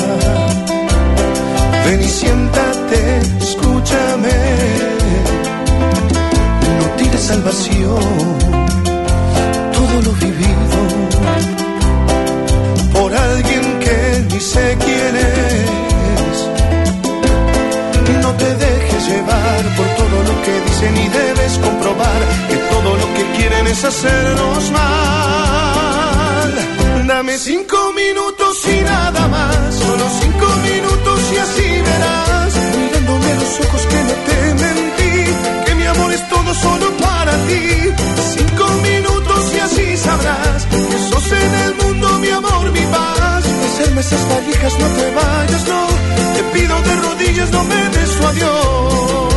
[1.85, 4.37] Ven y siéntate, escúchame.
[6.79, 7.95] No tires al vacío
[9.71, 10.79] todo lo vivido
[12.91, 16.37] por alguien que ni sé quién es.
[18.21, 23.13] No te dejes llevar por todo lo que dicen y debes comprobar que todo lo
[23.13, 25.50] que quieren es hacernos mal.
[27.11, 33.81] Dame cinco minutos y nada más, solo cinco minutos y así verás, mirándome los ojos
[33.91, 37.63] que no te mentí, que mi amor es todo solo para ti.
[38.37, 43.43] Cinco minutos y así sabrás que sos en el mundo mi amor, mi paz.
[43.45, 45.87] Hacerme esas valijas, no te vayas, no.
[46.35, 49.30] Te pido de rodillas, no me des su adiós.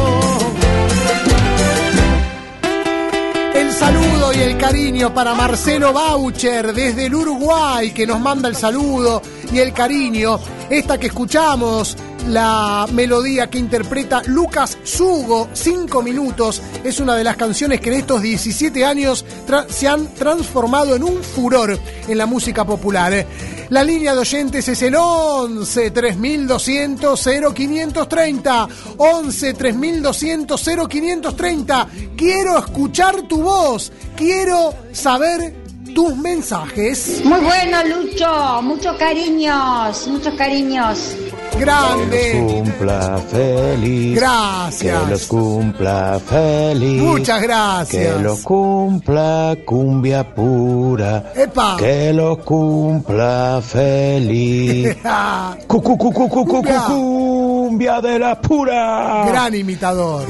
[3.75, 9.21] Saludo y el cariño para Marcelo Baucher desde el Uruguay que nos manda el saludo
[9.53, 10.39] y el cariño.
[10.71, 11.97] Esta que escuchamos
[12.29, 16.63] la melodía que interpreta Lucas Sugo, 5 minutos.
[16.83, 19.25] Es una de las canciones que en estos 17 años
[19.69, 23.27] se han transformado en un furor en la música popular.
[23.71, 28.69] La línea de oyentes es el 11 3200 0530.
[28.99, 31.89] 11 3200 0530.
[32.17, 33.91] Quiero escuchar tu voz.
[34.17, 35.64] Quiero saber
[35.95, 37.23] tus mensajes.
[37.25, 38.63] Muy bueno, Lucho.
[38.63, 41.17] Muchos cariños, muchos cariños.
[41.59, 42.45] Grande.
[42.49, 44.17] cumpla feliz.
[44.17, 45.05] Gracias.
[45.05, 47.01] Que los cumpla feliz.
[47.03, 48.17] Muchas gracias.
[48.17, 51.33] Que los cumpla cumbia pura.
[51.37, 51.77] Epa.
[51.79, 54.97] Que los cumpla feliz.
[55.69, 56.81] Cu, cu, cu, cu, cu, cu, Cumbia.
[56.89, 59.25] cumbia de la pura.
[59.27, 60.25] Gran imitador.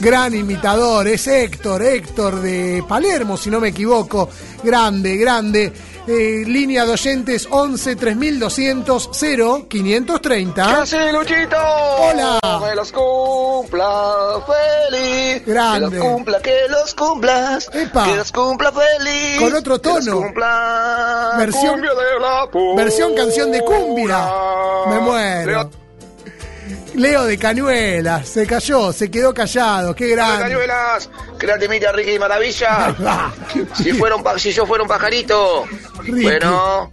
[0.00, 1.08] Gran imitador.
[1.08, 4.28] Es Héctor, Héctor de Palermo, si no me equivoco.
[4.62, 5.72] Grande, grande.
[6.06, 10.80] Eh, línea de oyentes 11 3200 0 530.
[10.82, 11.56] hace, Luchito?
[11.58, 12.38] Hola.
[12.66, 15.42] Que los cumpla feliz.
[15.44, 15.90] Grande.
[15.90, 17.70] Que los cumpla, que los cumplas.
[17.74, 18.04] Epa.
[18.06, 19.38] Que los cumpla feliz.
[19.38, 20.20] Con otro Que los tono.
[20.22, 21.32] cumpla.
[21.38, 22.82] Versión- cumbia de la pura.
[22.84, 24.30] Versión canción de cumbia.
[24.88, 25.70] Me muero.
[26.98, 30.42] Leo de Cañuelas, se cayó, se quedó callado, qué grande.
[30.44, 31.08] Cañuelas,
[31.40, 32.94] la temita Ricky y Maravilla.
[33.74, 35.64] si, fuera un si yo fuera un pajarito.
[36.02, 36.22] Ricky.
[36.22, 36.90] Bueno,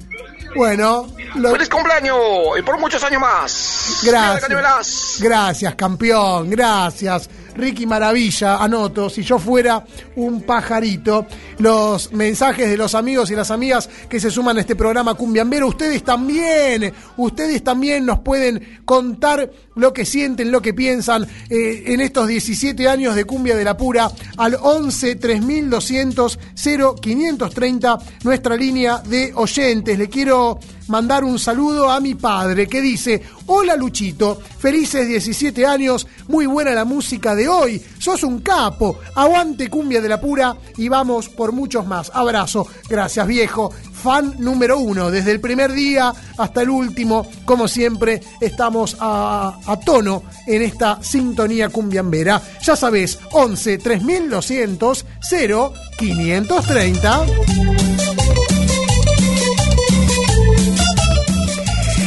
[0.56, 2.18] Bueno, lo- feliz cumpleaños
[2.58, 4.02] y por muchos años más.
[4.04, 4.42] Gracias.
[4.48, 5.16] Cañuelas.
[5.20, 7.30] Gracias, campeón, gracias.
[7.56, 9.86] Ricky Maravilla, anoto, si yo fuera
[10.16, 11.26] un pajarito,
[11.60, 15.68] los mensajes de los amigos y las amigas que se suman a este programa Cumbiambero,
[15.68, 22.02] ustedes también, ustedes también nos pueden contar lo que sienten, lo que piensan eh, en
[22.02, 29.32] estos 17 años de Cumbia de la Pura al 11 3200 0530, nuestra línea de
[29.36, 29.98] oyentes.
[29.98, 36.08] Le quiero mandar un saludo a mi padre que dice, hola Luchito, felices 17 años,
[36.28, 40.90] muy buena la música de hoy, sos un capo, aguante cumbia de la pura y
[40.90, 42.12] vamos por muchos más.
[42.14, 48.22] Abrazo, gracias viejo, fan número uno, desde el primer día hasta el último, como siempre,
[48.40, 52.42] estamos a, a tono en esta sintonía cumbiambera.
[52.62, 57.26] Ya sabés, 11 3200 0 530.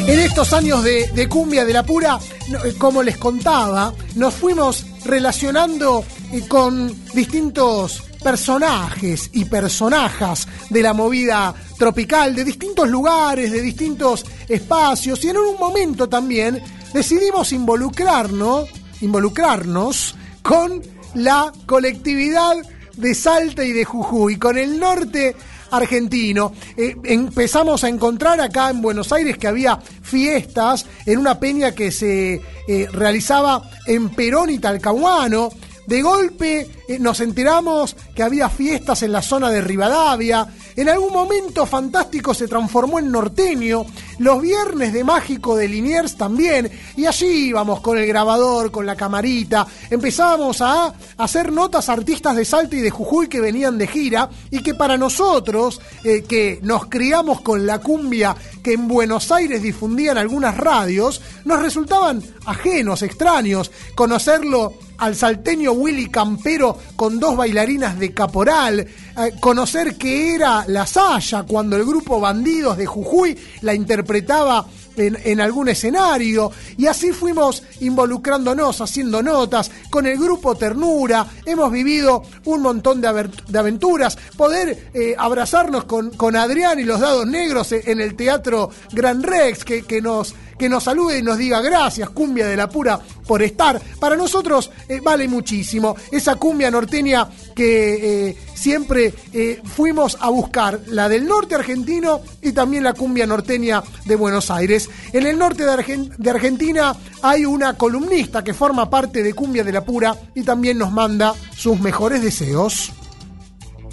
[0.09, 2.19] En estos años de, cumbia de la pura,
[2.65, 6.03] eh, como les contaba, nos fuimos relacionando
[6.33, 14.25] eh, con distintos personajes y personajas de la movida tropical, de distintos lugares, de distintos
[14.49, 16.63] espacios, y en un momento también
[16.95, 18.67] decidimos involucrarnos,
[19.03, 20.83] involucrarnos con
[21.17, 22.57] la colectividad
[22.97, 25.37] de Salta y de Jujuy, con el norte
[25.71, 26.53] argentino.
[26.77, 31.91] Eh, empezamos a encontrar acá en Buenos Aires que había fiestas en una peña que
[31.91, 35.51] se eh, realizaba en Perón y Talcahuano.
[35.89, 40.47] De golpe eh, nos enteramos que había fiestas en la zona de Rivadavia.
[40.77, 43.87] En algún momento Fantástico se transformó en norteño.
[44.19, 46.71] Los viernes de Mágico de Liniers también.
[46.95, 49.67] Y allí íbamos con el grabador, con la camarita.
[49.89, 54.29] Empezábamos a hacer notas a artistas de Salta y de Jujuy que venían de gira.
[54.51, 59.63] Y que para nosotros, eh, que nos criamos con la cumbia que en Buenos Aires
[59.63, 63.71] difundían algunas radios, nos resultaban ajenos, extraños.
[63.95, 70.87] Conocerlo al salteño Willy Campero con dos bailarinas de caporal, eh, conocer que era la
[70.87, 74.67] Saya cuando el grupo Bandidos de Jujuy la interpretaba
[74.99, 82.23] en, algún escenario, y así fuimos involucrándonos, haciendo notas con el grupo Ternura, hemos vivido
[82.45, 87.83] un montón de aventuras, poder eh, abrazarnos con, con Adrián y los dados negros eh,
[87.87, 92.11] en el Teatro Gran Rex, que, que nos que nos salude y nos diga gracias,
[92.11, 93.81] cumbia de la pura, por estar.
[94.01, 100.81] Para nosotros eh, vale muchísimo esa cumbia norteña que eh, siempre eh, fuimos a buscar,
[100.89, 104.89] la del norte argentino y también la cumbia norteña de Buenos Aires.
[105.13, 109.63] En el norte de, Argen- de Argentina hay una columnista que forma parte de Cumbia
[109.65, 112.91] de la Pura y también nos manda sus mejores deseos.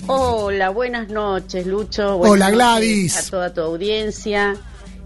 [0.08, 2.18] Hola, buenas noches, Lucho.
[2.18, 3.18] Buenas Hola, noches Gladys.
[3.28, 4.56] A toda tu audiencia.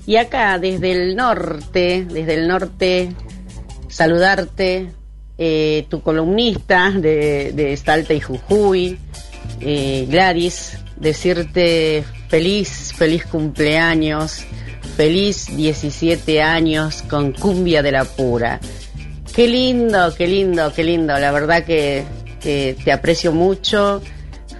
[0.09, 3.13] Y acá, desde el norte, desde el norte,
[3.89, 4.89] saludarte,
[5.37, 8.97] eh, tu columnista de, de Salta y Jujuy,
[9.61, 14.47] eh, Gladys, decirte feliz, feliz cumpleaños,
[14.97, 18.59] feliz 17 años con Cumbia de la Pura.
[19.35, 21.19] Qué lindo, qué lindo, qué lindo.
[21.19, 22.03] La verdad que,
[22.41, 24.01] que te aprecio mucho.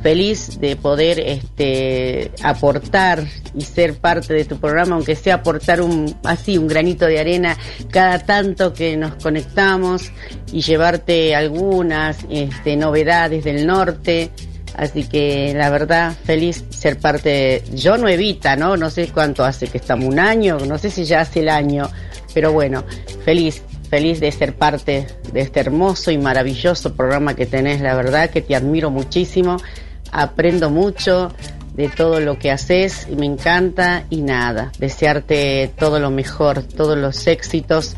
[0.02, 3.24] Feliz de poder este, aportar
[3.54, 7.58] y ser parte de tu programa, aunque sea aportar un, así un granito de arena
[7.92, 10.12] cada tanto que nos conectamos
[10.52, 14.32] y llevarte algunas este, novedades del norte.
[14.76, 18.78] Así que la verdad, feliz ser parte, yo no evita, ¿no?
[18.78, 21.90] No sé cuánto hace que estamos, un año, no sé si ya hace el año,
[22.34, 22.86] pero bueno,
[23.26, 28.30] feliz, feliz de ser parte de este hermoso y maravilloso programa que tenés, la verdad
[28.30, 29.58] que te admiro muchísimo,
[30.12, 31.34] aprendo mucho
[31.76, 36.98] de todo lo que haces y me encanta y nada, desearte todo lo mejor, todos
[36.98, 37.96] los éxitos,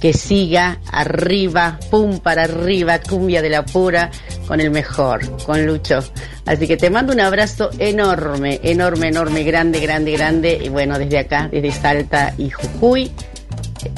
[0.00, 4.10] que siga arriba, pum para arriba, cumbia de la pura,
[4.46, 5.98] con el mejor, con Lucho.
[6.46, 11.18] Así que te mando un abrazo enorme, enorme, enorme, grande, grande, grande, y bueno, desde
[11.18, 13.10] acá, desde Salta y Jujuy,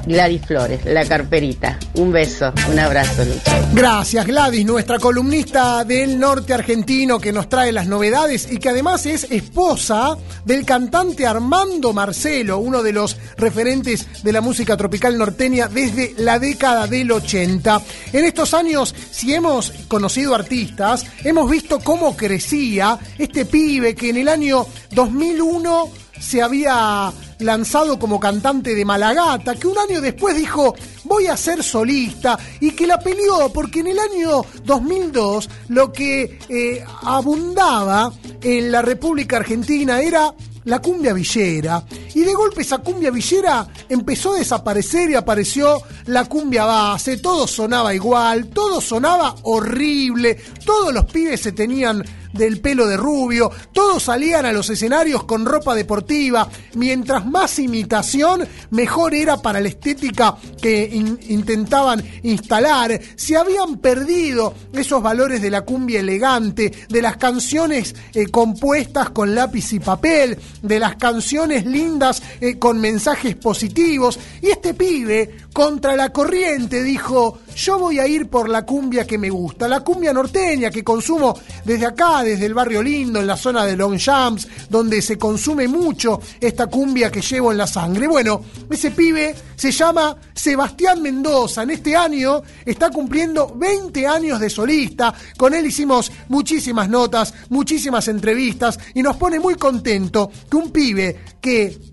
[0.06, 1.78] Gladys Flores, la carperita.
[1.94, 3.68] Un beso, un abrazo, Lucho.
[3.72, 9.06] Gracias Gladys, nuestra columnista del norte argentino que nos trae las novedades y que además
[9.06, 15.68] es esposa del cantante Armando Marcelo, uno de los referentes de la música tropical norteña
[15.68, 17.82] desde la década del 80.
[18.12, 24.18] En estos años, si hemos conocido artistas, hemos visto cómo crecía este pibe que en
[24.18, 25.88] el año 2001
[26.20, 30.74] se había lanzado como cantante de Malagata, que un año después dijo,
[31.04, 36.38] voy a ser solista, y que la peleó porque en el año 2002 lo que
[36.48, 38.12] eh, abundaba
[38.42, 40.34] en la República Argentina era
[40.64, 41.84] la cumbia villera.
[42.14, 47.16] Y de golpe esa cumbia villera empezó a desaparecer y apareció la cumbia base.
[47.18, 53.50] Todo sonaba igual, todo sonaba horrible, todos los pibes se tenían del pelo de rubio,
[53.72, 59.68] todos salían a los escenarios con ropa deportiva, mientras más imitación, mejor era para la
[59.68, 67.02] estética que in- intentaban instalar, se habían perdido esos valores de la cumbia elegante, de
[67.02, 73.36] las canciones eh, compuestas con lápiz y papel, de las canciones lindas eh, con mensajes
[73.36, 79.06] positivos, y este pibe, contra la corriente, dijo, yo voy a ir por la cumbia
[79.06, 83.26] que me gusta, la cumbia norteña que consumo desde acá, desde el barrio lindo, en
[83.26, 88.06] la zona de Longchamps, donde se consume mucho esta cumbia que llevo en la sangre.
[88.08, 91.62] Bueno, ese pibe se llama Sebastián Mendoza.
[91.64, 95.12] En este año está cumpliendo 20 años de solista.
[95.36, 101.20] Con él hicimos muchísimas notas, muchísimas entrevistas y nos pone muy contento que un pibe
[101.42, 101.89] que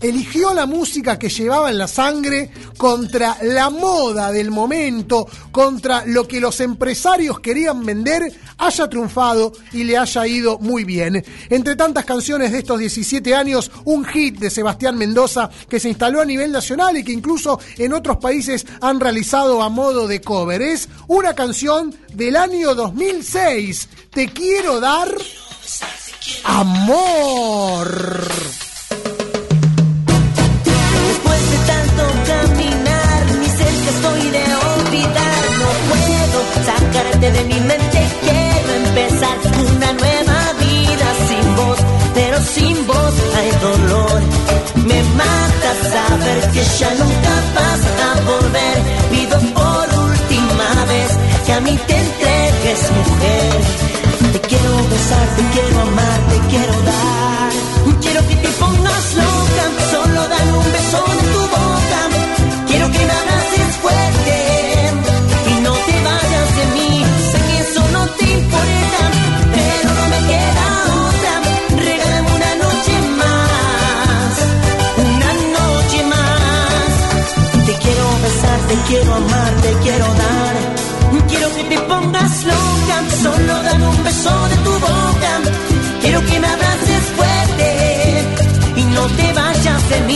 [0.00, 6.26] eligió la música que llevaba en la sangre contra la moda del momento, contra lo
[6.28, 11.24] que los empresarios querían vender, haya triunfado y le haya ido muy bien.
[11.50, 16.20] Entre tantas canciones de estos 17 años, un hit de Sebastián Mendoza que se instaló
[16.20, 20.62] a nivel nacional y que incluso en otros países han realizado a modo de cover.
[20.62, 23.88] Es una canción del año 2006.
[24.10, 25.08] Te quiero dar
[26.44, 28.26] amor.
[37.36, 37.98] De mi mente.
[38.20, 39.36] Quiero empezar
[39.68, 41.78] una nueva vida sin vos,
[42.14, 44.20] pero sin vos hay dolor.
[44.88, 47.35] Me mata saber que ya nunca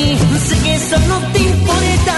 [0.00, 2.14] Sé que eso no te importa,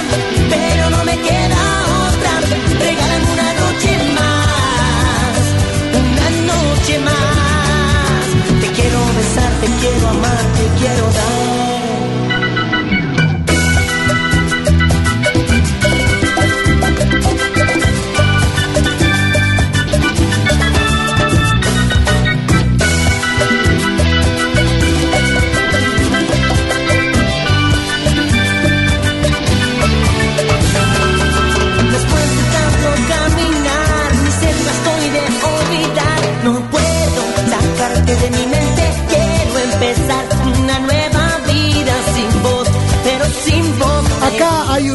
[0.48, 1.62] pero no me queda
[2.06, 2.40] otra.
[2.78, 5.38] Regálame una noche más,
[6.00, 7.41] una noche más.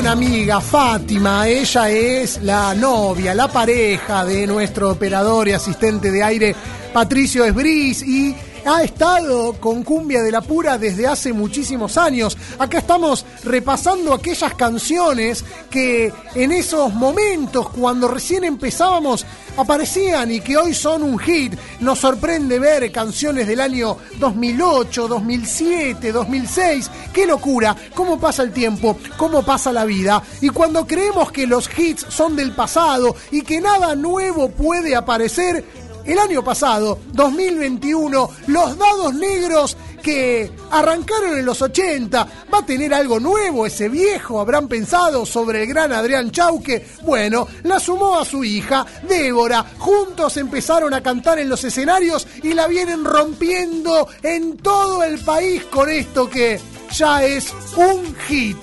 [0.08, 6.24] Una amiga, Fátima, ella es la novia, la pareja de nuestro operador y asistente de
[6.24, 6.56] aire
[6.94, 8.34] Patricio Esbris y
[8.66, 12.38] ha estado con Cumbia de la Pura desde hace muchísimos años.
[12.58, 19.26] Acá estamos repasando aquellas canciones que en esos momentos, cuando recién empezábamos,
[19.57, 21.53] aparecían y que hoy son un hit.
[21.80, 26.91] Nos sorprende ver canciones del año 2008, 2007, 2006.
[27.14, 27.76] ¡Qué locura!
[27.95, 28.98] ¿Cómo pasa el tiempo?
[29.18, 30.22] ¿Cómo pasa la vida?
[30.41, 35.65] Y cuando creemos que los hits son del pasado y que nada nuevo puede aparecer,
[36.07, 39.76] el año pasado, 2021, los dados negros
[40.08, 44.40] que arrancaron en los 80, ¿va a tener algo nuevo ese viejo?
[44.40, 46.88] ¿Habrán pensado sobre el gran Adrián Chauque?
[47.04, 49.66] Bueno, la sumó a su hija, Débora.
[49.78, 55.66] Juntos empezaron a cantar en los escenarios y la vienen rompiendo en todo el país
[55.66, 56.58] con esto que
[56.94, 58.56] ya es un hit.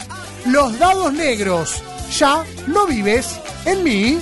[0.47, 1.83] Los dados negros.
[2.19, 4.19] Ya no vives en mí.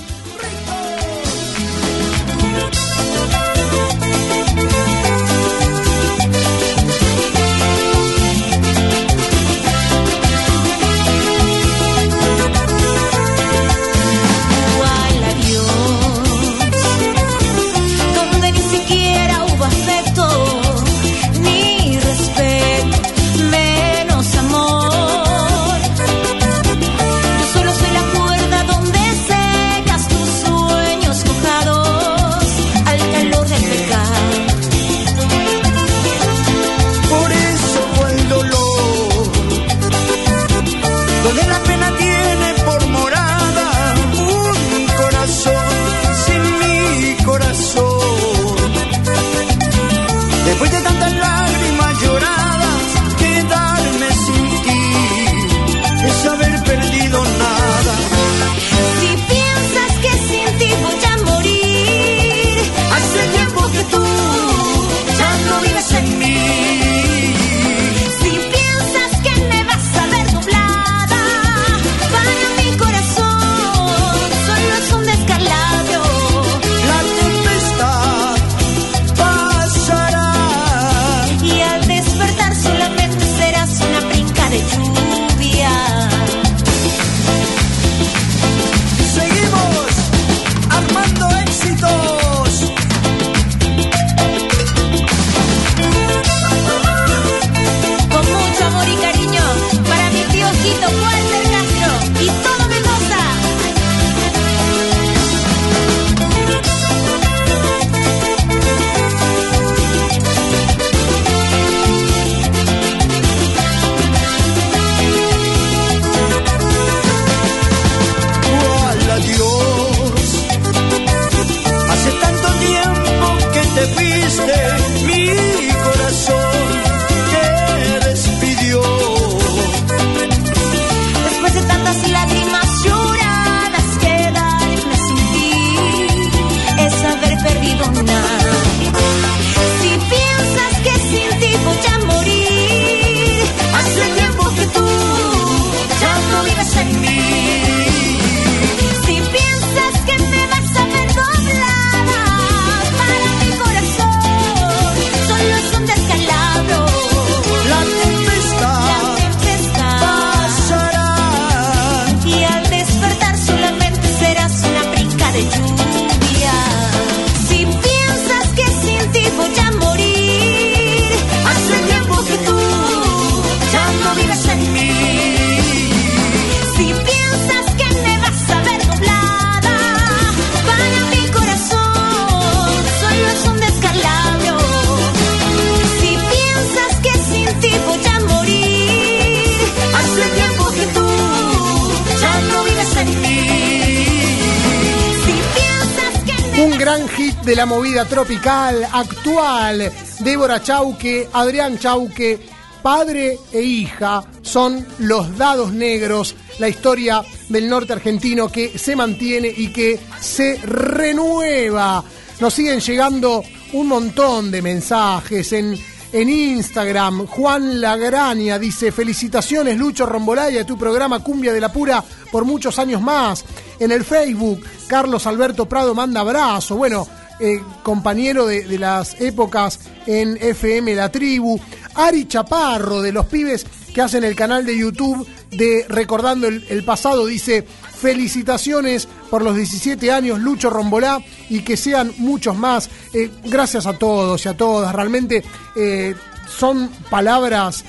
[198.05, 199.91] Tropical actual.
[200.19, 202.39] Débora Chauque, Adrián Chauque,
[202.81, 209.53] padre e hija son los dados negros, la historia del norte argentino que se mantiene
[209.55, 212.03] y que se renueva.
[212.39, 213.43] Nos siguen llegando
[213.73, 215.77] un montón de mensajes en,
[216.11, 217.25] en Instagram.
[217.27, 223.01] Juan Lagraña dice, felicitaciones Lucho Rombolaya, tu programa Cumbia de la Pura por muchos años
[223.01, 223.45] más.
[223.79, 226.75] En el Facebook, Carlos Alberto Prado manda abrazo.
[226.75, 227.07] Bueno,
[227.39, 231.59] eh, compañero de, las épocas en FM La Tribu.
[231.95, 237.27] Ari Chaparro, de los pibes que hacen el canal de YouTube de Recordando el, Pasado,
[237.27, 242.89] dice, felicitaciones por los 17 años, Lucho Rombolá, y que sean muchos más.
[243.13, 245.43] Eh, gracias a todos y a todas, realmente
[245.75, 246.15] eh,
[246.47, 247.85] son palabras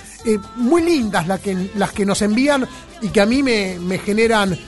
[0.56, 2.66] muy lindas las que, las que nos envían
[3.02, 4.58] y que a mí me, me generan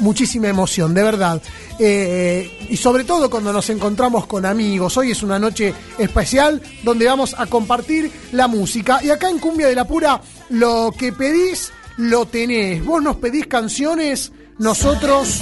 [0.00, 1.42] muchísima emoción, de verdad.
[1.78, 4.96] Eh, y sobre todo cuando nos encontramos con amigos.
[4.96, 9.00] Hoy es una noche especial donde vamos a compartir la música.
[9.02, 10.20] Y acá en Cumbia de la Pura,
[10.50, 12.84] lo que pedís, lo tenés.
[12.84, 15.40] Vos nos pedís canciones, nosotros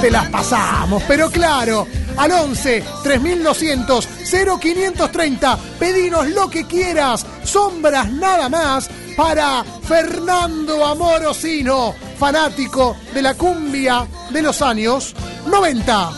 [0.00, 1.02] te las pasamos.
[1.08, 1.86] Pero claro,
[2.16, 4.08] al 11 3200
[4.60, 14.06] 0530, pedinos lo que quieras, sombras nada más para Fernando Amorosino, fanático de la cumbia
[14.30, 15.14] de los años
[15.46, 16.10] 90.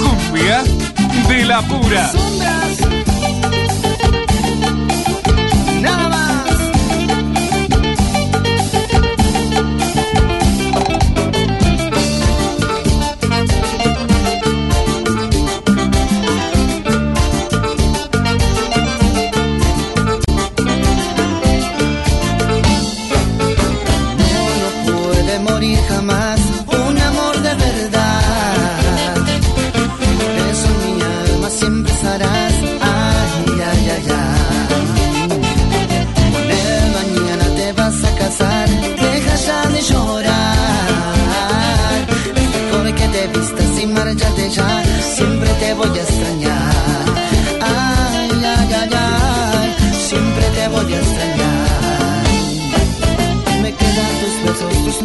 [0.00, 0.64] Cumbia
[1.28, 2.10] de la pura.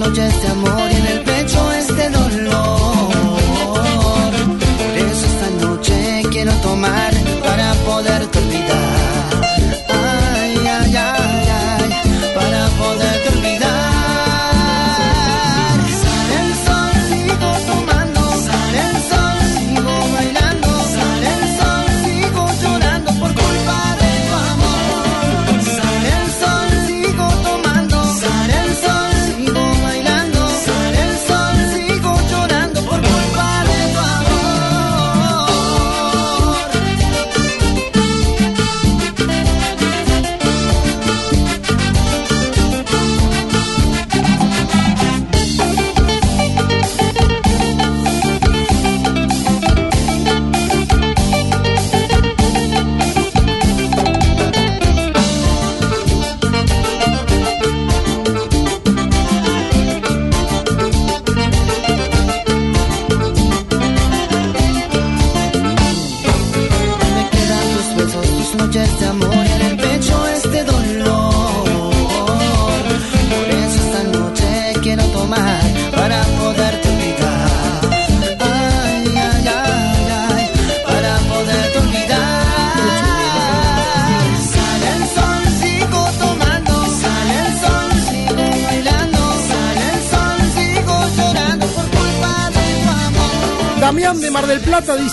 [0.03, 1.32] Noches de amor y en el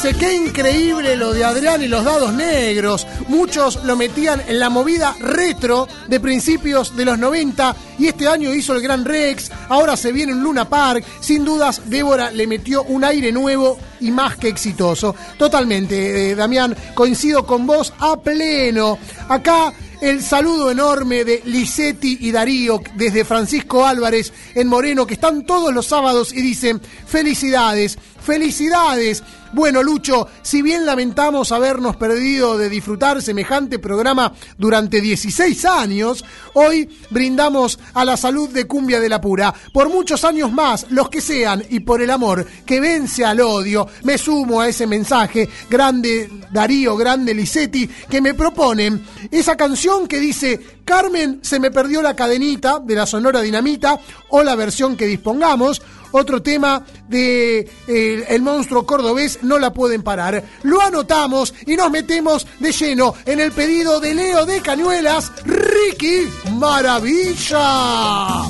[0.03, 3.07] dice, qué increíble lo de Adrián y los dados negros.
[3.29, 8.55] Muchos lo metían en la movida retro de principios de los 90 y este año
[8.55, 11.05] hizo el Gran Rex, ahora se viene un Luna Park.
[11.21, 15.15] Sin dudas, Débora le metió un aire nuevo y más que exitoso.
[15.37, 18.99] Totalmente, eh, Damián, coincido con vos a pleno.
[19.29, 25.45] Acá el saludo enorme de Lisetti y Darío desde Francisco Álvarez en Moreno, que están
[25.45, 29.23] todos los sábados y dicen felicidades, felicidades.
[29.53, 36.25] Bueno, Lucho, si bien lamentamos habernos perdido de disfrutar semejante programa durante 16 años,
[36.55, 39.53] hoy brindamos a la salud de Cumbia de la Pura.
[39.73, 43.89] Por muchos años más, los que sean, y por el amor que vence al odio,
[44.05, 50.21] me sumo a ese mensaje, grande Darío, grande Lisetti, que me proponen esa canción que
[50.21, 53.99] dice, Carmen, se me perdió la cadenita de la Sonora Dinamita,
[54.29, 60.03] o la versión que dispongamos, otro tema de eh, El monstruo cordobés, no la pueden
[60.03, 60.43] parar.
[60.63, 66.29] Lo anotamos y nos metemos de lleno en el pedido de Leo de Cañuelas, Ricky
[66.53, 68.45] Maravilla.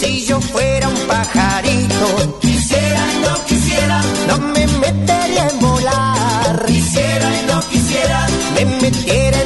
[0.00, 6.66] Si yo fuera un pajarito, quisiera y no quisiera, no me metería en volar.
[6.66, 9.37] Quisiera y no quisiera, me metiera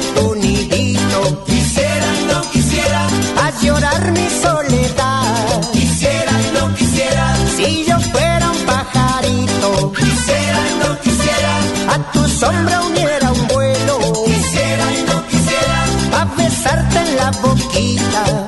[11.93, 13.99] a tu sombra uniera un vuelo.
[14.25, 15.79] Quisiera y no quisiera,
[16.21, 18.42] a besarte en la boquita.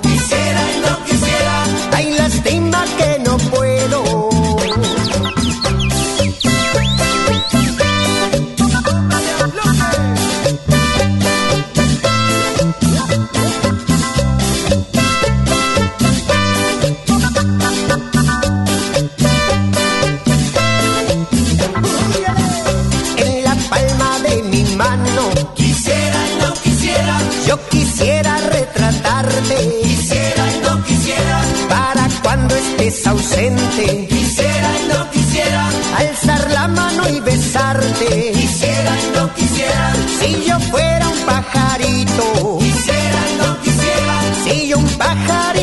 [33.26, 34.08] Presente.
[34.08, 38.32] Quisiera y no quisiera alzar la mano y besarte.
[38.34, 42.58] Quisiera y no quisiera si yo fuera un pajarito.
[42.60, 45.55] Quisiera y no quisiera si yo un pajarito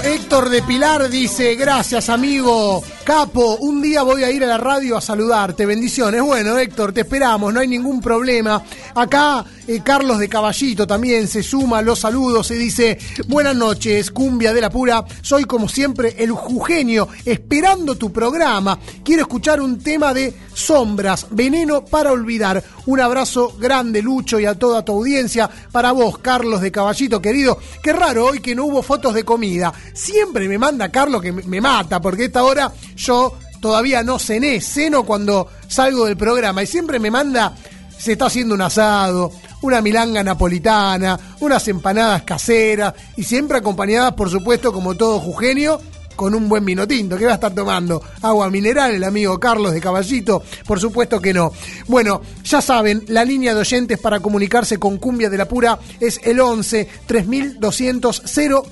[0.00, 4.96] Héctor de Pilar dice, gracias amigo Capo, un día voy a ir a la radio
[4.96, 6.22] a saludarte, bendiciones.
[6.22, 8.62] Bueno Héctor, te esperamos, no hay ningún problema.
[8.94, 12.98] Acá eh, Carlos de Caballito también se suma los saludos y dice,
[13.28, 18.78] buenas noches, cumbia de la pura, soy como siempre el jugenio, esperando tu programa.
[19.04, 22.62] Quiero escuchar un tema de sombras, veneno para olvidar.
[22.86, 25.48] Un abrazo grande Lucho y a toda tu audiencia.
[25.70, 27.58] Para vos, Carlos de Caballito, querido.
[27.82, 29.72] Qué raro hoy que no hubo fotos de comida.
[29.94, 35.04] Siempre me manda Carlos que me, mata, porque esta hora yo todavía no cené, ceno
[35.04, 37.54] cuando salgo del programa y siempre me manda,
[37.96, 39.32] se está haciendo un asado,
[39.62, 45.80] una milanga napolitana, unas empanadas caseras y siempre acompañadas, por supuesto, como todo jugenio,
[46.16, 47.16] con un buen vino tinto.
[47.16, 48.02] ¿Qué va a estar tomando?
[48.22, 50.42] Agua mineral, el amigo Carlos de Caballito.
[50.66, 51.52] Por supuesto que no.
[51.88, 56.20] Bueno, ya saben, la línea de oyentes para comunicarse con Cumbia de la Pura es
[56.24, 58.22] el 11 3200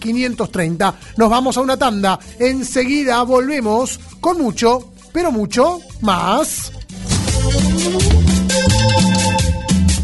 [0.01, 0.95] 0530.
[1.17, 2.19] Nos vamos a una tanda.
[2.39, 6.73] Enseguida volvemos con mucho, pero mucho más.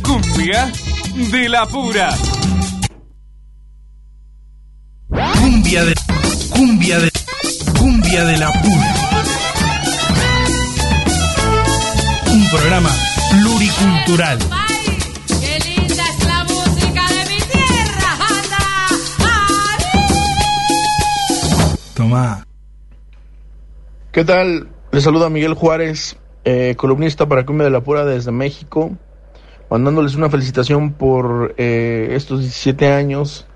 [0.03, 0.73] Cumbia
[1.31, 2.15] de la pura.
[5.09, 5.95] Cumbia de.
[6.51, 7.16] Cumbia de.
[7.87, 8.95] Cumbia de la pura.
[12.33, 12.91] Un programa
[13.31, 14.39] pluricultural.
[15.29, 18.11] ¡Qué linda es la música de mi tierra!
[18.29, 18.65] ¡Anda!
[21.95, 22.45] Tomá.
[24.11, 24.69] ¿Qué tal?
[24.91, 28.97] Les saluda Miguel Juárez, eh, columnista para Cumbia de la Pura desde México,
[29.71, 33.47] mandándoles una felicitación por eh, estos 17 años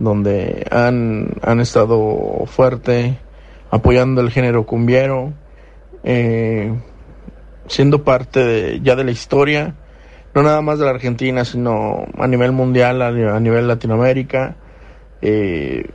[0.00, 3.20] donde han, han estado fuerte
[3.70, 5.32] apoyando el género cumbiero,
[6.04, 6.72] eh,
[7.66, 9.74] siendo parte de- ya de la historia,
[10.34, 14.56] no nada más de la Argentina, sino a nivel mundial, a, a nivel Latinoamérica,
[15.22, 15.88] eh,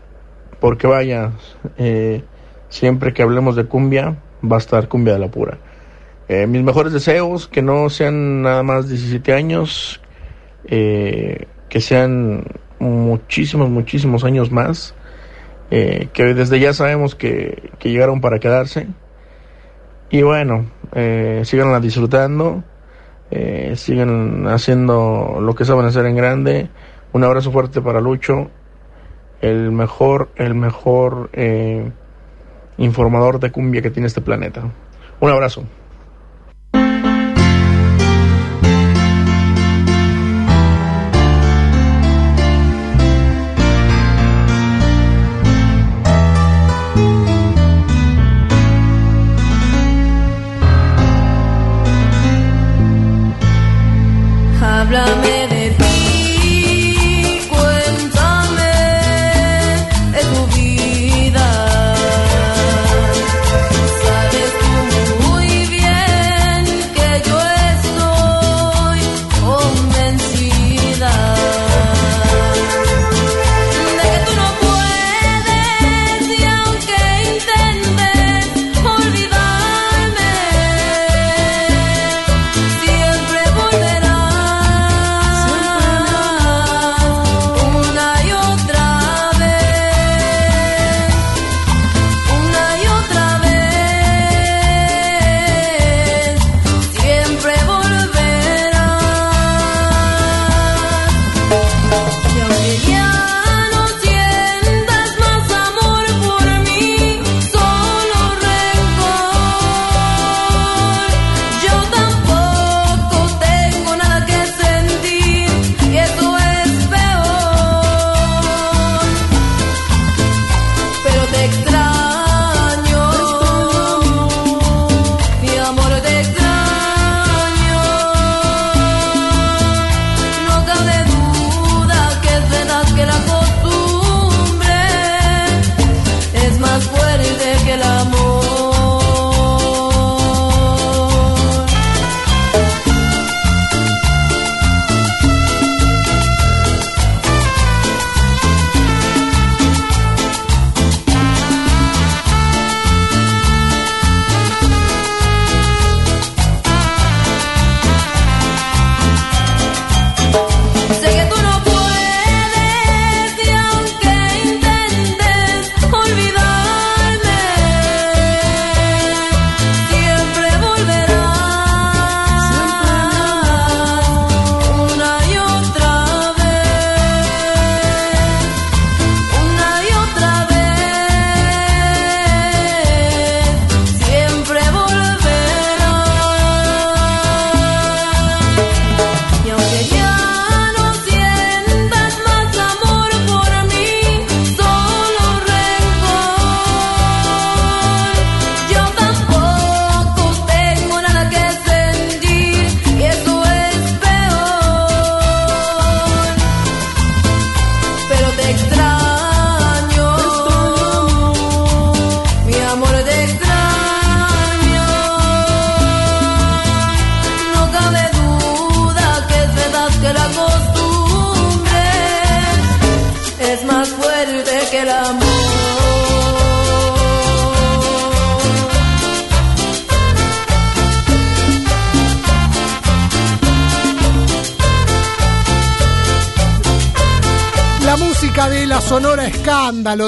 [0.60, 1.31] porque vaya,
[1.77, 2.23] eh,
[2.69, 5.57] siempre que hablemos de cumbia, va a estar cumbia de la pura.
[6.27, 10.02] Eh, mis mejores deseos, que no sean nada más 17 años,
[10.68, 12.45] eh, que sean
[12.80, 14.95] muchísimos, muchísimos años más,
[15.71, 18.87] eh, que desde ya sabemos que, que llegaron para quedarse.
[20.09, 21.43] Y bueno, eh,
[21.81, 22.63] disfrutando,
[23.31, 26.69] eh, sigan haciendo lo que saben hacer en grande.
[27.11, 28.49] Un abrazo fuerte para Lucho,
[29.41, 31.91] el mejor, el mejor eh,
[32.77, 34.63] informador de cumbia que tiene este planeta.
[35.19, 35.63] Un abrazo.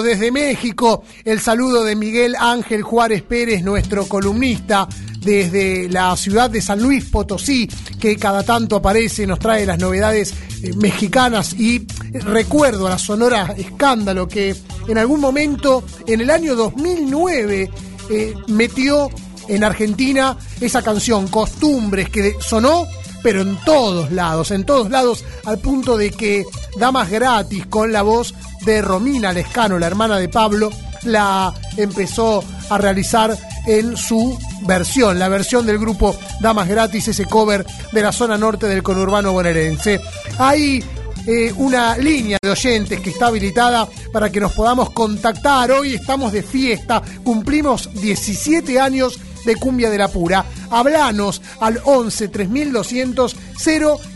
[0.07, 1.03] Desde México.
[1.25, 4.87] El saludo de Miguel Ángel Juárez Pérez, nuestro columnista
[5.19, 7.69] desde la ciudad de San Luis Potosí,
[7.99, 13.53] que cada tanto aparece, nos trae las novedades eh, mexicanas y recuerdo a la Sonora
[13.57, 14.55] Escándalo que
[14.87, 17.69] en algún momento, en el año 2009,
[18.09, 19.09] eh, metió
[19.49, 22.87] en Argentina esa canción, Costumbres, que sonó
[23.21, 26.45] pero en todos lados, en todos lados, al punto de que
[26.77, 28.33] Damas Gratis con la voz
[28.67, 30.69] de Romina Lescano, la hermana de Pablo,
[31.03, 33.35] la empezó a realizar
[33.65, 38.67] en su versión, la versión del grupo Damas Gratis, ese cover de la zona norte
[38.67, 40.01] del conurbano bonaerense.
[40.37, 40.83] Hay
[41.25, 45.71] eh, una línea de oyentes que está habilitada para que nos podamos contactar.
[45.71, 50.43] Hoy estamos de fiesta, cumplimos 17 años de Cumbia de la Pura.
[50.69, 53.33] Hablanos al 11 3200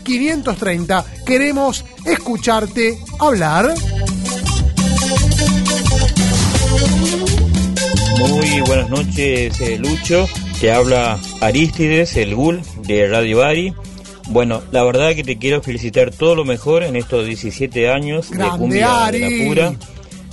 [0.04, 1.04] 0530.
[1.24, 3.74] Queremos escucharte hablar.
[8.18, 10.28] Muy buenas noches, eh, Lucho.
[10.60, 13.74] Te habla Aristides, el GUL de Radio Ari.
[14.28, 18.48] Bueno, la verdad que te quiero felicitar todo lo mejor en estos 17 años de
[18.58, 19.74] Cumbia de la Pura.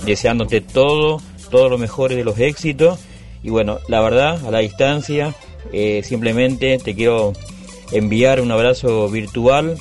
[0.04, 1.20] Deseándote todo,
[1.50, 2.98] todo lo mejor de los éxitos.
[3.42, 5.34] Y bueno, la verdad, a la distancia,
[5.72, 7.32] eh, simplemente te quiero
[7.92, 9.76] enviar un abrazo virtual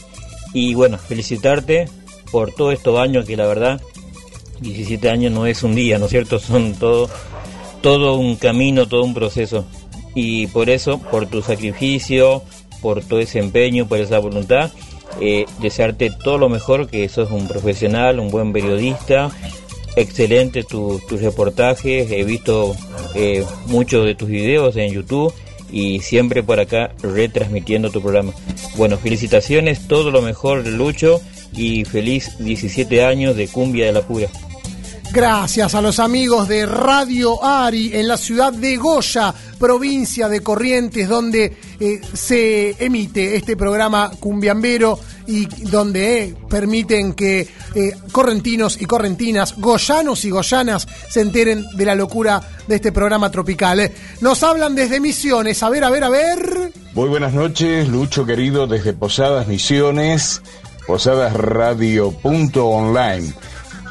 [0.54, 1.88] y bueno, felicitarte
[2.32, 3.82] por todos estos años que la verdad,
[4.62, 6.40] 17 años no es un día, ¿no es cierto?
[6.40, 7.10] Son todo,
[7.82, 9.66] todo un camino, todo un proceso.
[10.16, 12.44] Y por eso, por tu sacrificio,
[12.82, 14.72] por todo ese empeño, por esa voluntad,
[15.22, 19.32] eh, desearte todo lo mejor, que sos un profesional, un buen periodista,
[19.96, 22.76] excelente tu- tus reportajes, he visto
[23.16, 25.34] eh, muchos de tus videos en YouTube
[25.72, 28.34] y siempre por acá retransmitiendo tu programa.
[28.78, 31.22] Bueno, felicitaciones, todo lo mejor Lucho
[31.56, 34.28] y feliz 17 años de Cumbia de la Pura.
[35.12, 41.10] Gracias a los amigos de Radio Ari en la ciudad de Goya, provincia de Corrientes,
[41.10, 48.86] donde eh, se emite este programa cumbiambero y donde eh, permiten que eh, correntinos y
[48.86, 53.92] correntinas, goyanos y goyanas se enteren de la locura de este programa tropical.
[54.22, 55.64] Nos hablan desde Misiones.
[55.64, 56.72] A ver, a ver, a ver.
[56.94, 60.44] Muy buenas noches, Lucho querido, desde Posadas Misiones,
[60.86, 63.34] Posadas Radio punto online.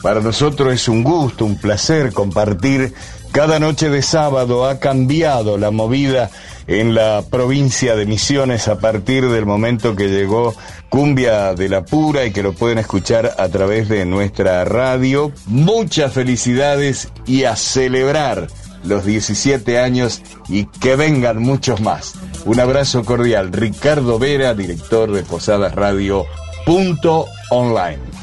[0.02, 2.94] Para nosotros es un gusto, un placer compartir.
[3.32, 6.30] Cada noche de sábado ha cambiado la movida
[6.66, 10.54] en la provincia de Misiones a partir del momento que llegó
[10.88, 15.32] Cumbia de la Pura y que lo pueden escuchar a través de nuestra radio.
[15.46, 18.48] Muchas felicidades y a celebrar
[18.84, 22.14] los 17 años y que vengan muchos más.
[22.44, 23.52] Un abrazo cordial.
[23.52, 26.24] Ricardo Vera, director de Posadas Radio
[26.68, 28.17] punto online.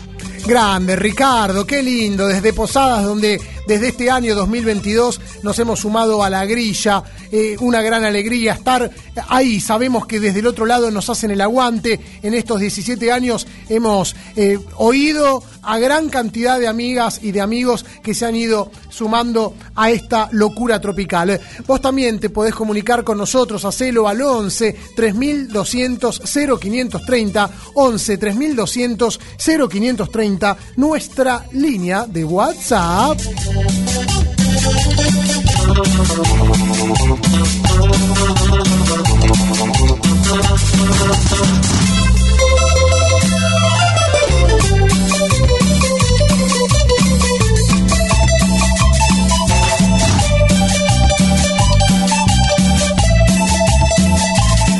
[0.45, 6.29] Grande, Ricardo, qué lindo, desde Posadas, donde desde este año 2022 nos hemos sumado a
[6.29, 8.91] la grilla, eh, una gran alegría estar
[9.29, 13.47] ahí, sabemos que desde el otro lado nos hacen el aguante, en estos 17 años
[13.69, 18.71] hemos eh, oído a gran cantidad de amigas y de amigos que se han ido
[18.89, 21.39] sumando a esta locura tropical.
[21.65, 30.57] Vos también te podés comunicar con nosotros, hacelo al 11 3200 0530, 11 3200 0530,
[30.77, 33.19] nuestra línea de WhatsApp.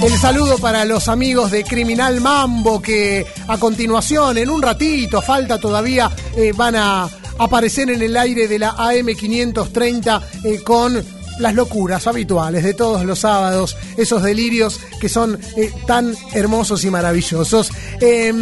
[0.04, 5.60] El saludo para los amigos de Criminal Mambo que a continuación, en un ratito, falta
[5.60, 11.04] todavía, eh, van a aparecer en el aire de la AM530 eh, con
[11.40, 16.90] las locuras habituales de todos los sábados, esos delirios que son eh, tan hermosos y
[16.90, 17.72] maravillosos.
[18.00, 18.34] Eh,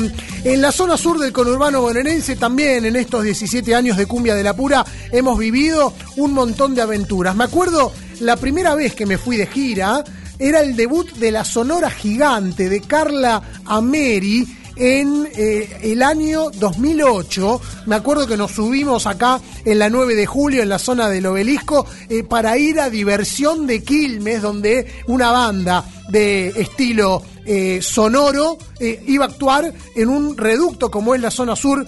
[0.44, 4.44] en la zona sur del conurbano bonaerense también en estos 17 años de Cumbia de
[4.44, 7.36] la Pura hemos vivido un montón de aventuras.
[7.36, 10.03] Me acuerdo la primera vez que me fui de gira,
[10.40, 17.62] era el debut de la Sonora Gigante de Carla Ameri en eh, el año 2008.
[17.86, 21.26] Me acuerdo que nos subimos acá en la 9 de julio, en la zona del
[21.26, 28.58] obelisco, eh, para ir a Diversión de Quilmes, donde una banda de estilo eh, sonoro
[29.06, 31.86] iba a actuar en un reducto como es la zona sur,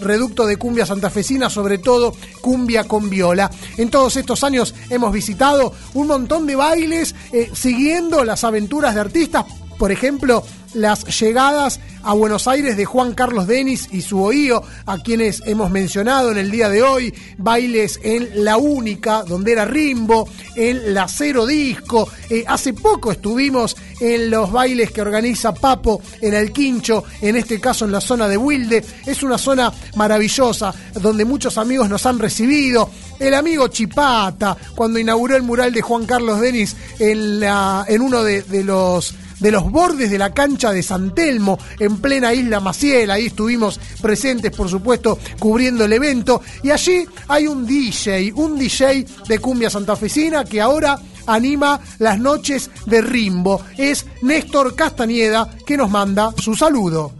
[0.00, 3.50] reducto de cumbia santafesina, sobre todo cumbia con viola.
[3.76, 7.14] En todos estos años hemos visitado un montón de bailes
[7.52, 9.44] siguiendo las aventuras de artistas,
[9.78, 10.42] por ejemplo,
[10.80, 15.70] las llegadas a Buenos Aires de Juan Carlos Denis y su oío, a quienes hemos
[15.70, 21.08] mencionado en el día de hoy, bailes en La Única, donde era Rimbo, en La
[21.08, 22.08] Cero Disco.
[22.30, 27.60] Eh, hace poco estuvimos en los bailes que organiza Papo en el Quincho, en este
[27.60, 28.84] caso en la zona de Wilde.
[29.04, 32.90] Es una zona maravillosa, donde muchos amigos nos han recibido.
[33.18, 38.22] El amigo Chipata, cuando inauguró el mural de Juan Carlos Denis en, la, en uno
[38.22, 43.10] de los de los bordes de la cancha de San Telmo, en plena isla Maciel.
[43.10, 46.40] Ahí estuvimos presentes, por supuesto, cubriendo el evento.
[46.62, 52.70] Y allí hay un DJ, un DJ de cumbia santafesina que ahora anima las noches
[52.86, 53.62] de Rimbo.
[53.76, 57.12] Es Néstor Castañeda que nos manda su saludo.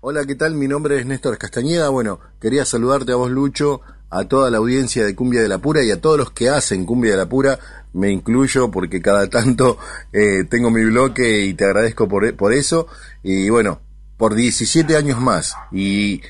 [0.00, 0.54] Hola, ¿qué tal?
[0.54, 1.88] Mi nombre es Néstor Castañeda.
[1.88, 5.82] Bueno, quería saludarte a vos, Lucho, a toda la audiencia de Cumbia de la Pura
[5.82, 7.58] y a todos los que hacen Cumbia de la Pura.
[7.92, 9.78] Me incluyo porque cada tanto
[10.12, 12.86] eh, tengo mi bloque y te agradezco por, por eso.
[13.22, 13.80] Y bueno,
[14.16, 15.54] por 17 años más.
[15.70, 16.22] Y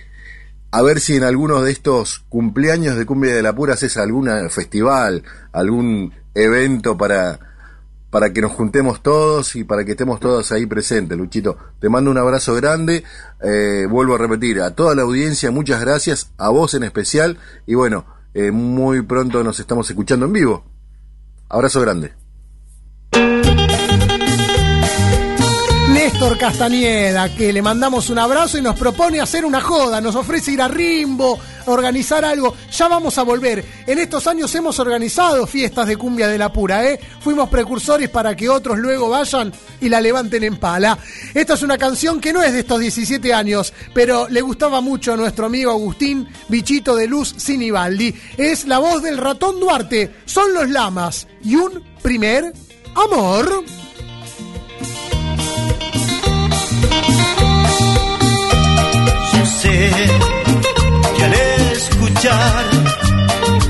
[0.71, 4.29] a ver si en algunos de estos cumpleaños de Cumbia de la Pura haces algún
[4.49, 5.23] festival,
[5.53, 7.39] algún evento para,
[8.09, 11.57] para que nos juntemos todos y para que estemos todos ahí presentes, Luchito.
[11.79, 13.05] Te mando un abrazo grande,
[13.43, 17.75] eh, vuelvo a repetir, a toda la audiencia, muchas gracias, a vos en especial, y
[17.75, 20.72] bueno, eh, muy pronto nos estamos escuchando en vivo.
[21.53, 22.22] Abrazo grande.
[26.23, 30.53] Néstor Castañeda, que le mandamos un abrazo y nos propone hacer una joda, nos ofrece
[30.53, 31.37] ir a Rimbo,
[31.67, 32.55] organizar algo.
[32.71, 33.65] Ya vamos a volver.
[33.89, 37.01] En estos años hemos organizado fiestas de cumbia de la pura, ¿eh?
[37.19, 40.97] Fuimos precursores para que otros luego vayan y la levanten en pala.
[41.35, 45.15] Esta es una canción que no es de estos 17 años, pero le gustaba mucho
[45.15, 48.15] a nuestro amigo Agustín Bichito de Luz Sinibaldi.
[48.37, 52.53] Es la voz del ratón Duarte, son los lamas y un primer
[52.95, 53.65] amor.
[59.63, 59.91] Sé
[61.17, 61.35] que al
[61.73, 62.65] escuchar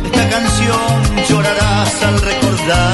[0.07, 2.92] esta canción llorarás al recordarme.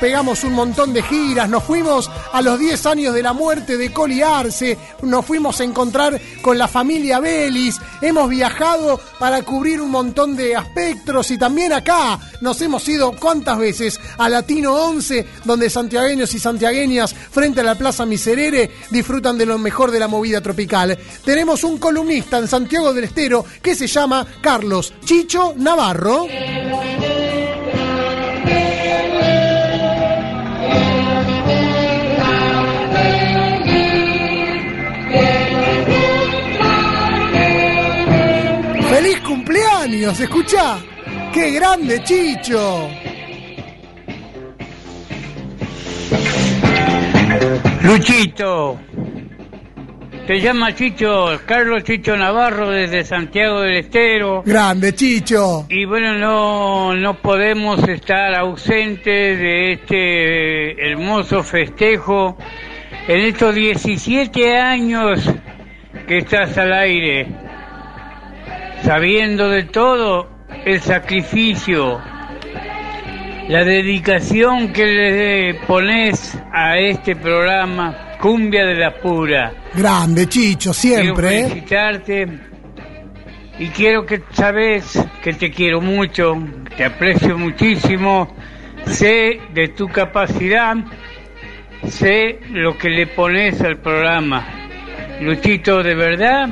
[0.00, 3.92] Pegamos un montón de giras, nos fuimos a los 10 años de la muerte de
[3.92, 9.90] Coli Arce, nos fuimos a encontrar con la familia Belis, hemos viajado para cubrir un
[9.90, 15.68] montón de aspectos y también acá nos hemos ido cuántas veces a Latino 11, donde
[15.68, 20.40] santiagueños y santiagueñas frente a la Plaza Miserere disfrutan de lo mejor de la movida
[20.40, 20.98] tropical.
[21.24, 26.26] Tenemos un columnista en Santiago del Estero que se llama Carlos Chicho Navarro.
[40.00, 40.20] Años.
[40.20, 40.78] Escucha,
[41.32, 42.88] qué grande Chicho.
[47.82, 48.78] Luchito,
[50.26, 54.42] te llama Chicho, Carlos Chicho Navarro desde Santiago del Estero.
[54.44, 55.66] Grande Chicho.
[55.68, 62.38] Y bueno, no, no podemos estar ausentes de este hermoso festejo
[63.06, 65.30] en estos 17 años
[66.06, 67.26] que estás al aire,
[68.82, 70.28] sabiendo de todo
[70.64, 72.00] el sacrificio,
[73.48, 79.52] la dedicación que le pones a este programa, Cumbia de la Pura.
[79.74, 81.28] Grande Chicho, siempre.
[81.28, 81.48] Quiero ¿eh?
[81.48, 82.28] felicitarte
[83.58, 86.34] y quiero que sabes que te quiero mucho,
[86.76, 88.34] te aprecio muchísimo,
[88.86, 90.76] sé de tu capacidad,
[91.86, 94.46] sé lo que le pones al programa.
[95.20, 96.48] Luchito, de verdad,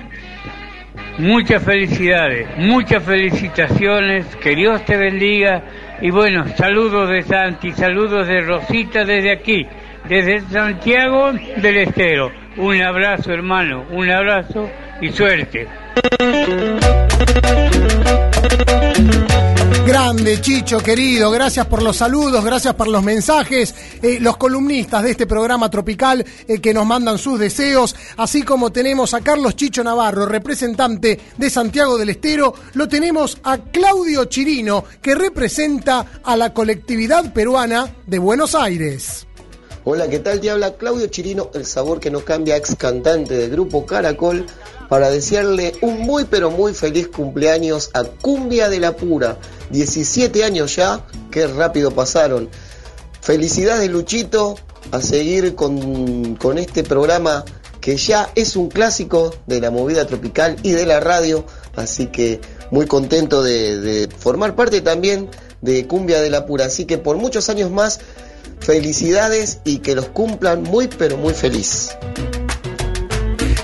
[1.19, 5.62] muchas felicidades, muchas felicitaciones, que Dios te bendiga
[6.01, 9.66] y bueno, saludos de Santi, saludos de Rosita desde aquí,
[10.09, 12.31] desde Santiago del Estero.
[12.57, 14.70] Un abrazo hermano, un abrazo
[15.01, 15.66] y suerte.
[20.09, 25.11] Grande Chicho, querido, gracias por los saludos, gracias por los mensajes, eh, los columnistas de
[25.11, 29.85] este programa tropical eh, que nos mandan sus deseos, así como tenemos a Carlos Chicho
[29.85, 36.55] Navarro, representante de Santiago del Estero, lo tenemos a Claudio Chirino, que representa a la
[36.55, 39.28] colectividad peruana de Buenos Aires.
[39.90, 40.39] Hola, ¿qué tal?
[40.39, 44.44] Te habla Claudio Chirino, el sabor que no cambia, ex cantante del grupo Caracol,
[44.90, 49.39] para desearle un muy pero muy feliz cumpleaños a Cumbia de la Pura.
[49.70, 52.51] 17 años ya, qué rápido pasaron.
[53.23, 54.56] Felicidades Luchito,
[54.90, 57.47] a seguir con, con este programa
[57.81, 61.47] que ya es un clásico de la movida tropical y de la radio,
[61.77, 65.31] así que muy contento de, de formar parte también
[65.62, 68.01] de Cumbia de la Pura, así que por muchos años más,
[68.60, 71.90] felicidades y que los cumplan muy pero muy feliz.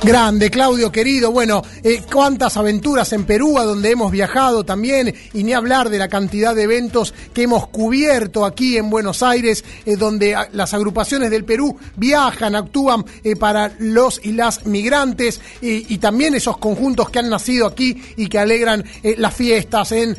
[0.05, 1.31] Grande, Claudio, querido.
[1.33, 5.97] Bueno, eh, cuántas aventuras en Perú a donde hemos viajado también, y ni hablar de
[5.97, 10.75] la cantidad de eventos que hemos cubierto aquí en Buenos Aires, eh, donde a- las
[10.75, 17.09] agrupaciones del Perú viajan, actúan eh, para los y las migrantes, y, también esos conjuntos
[17.09, 20.15] que han nacido aquí y que alegran eh, las fiestas, en,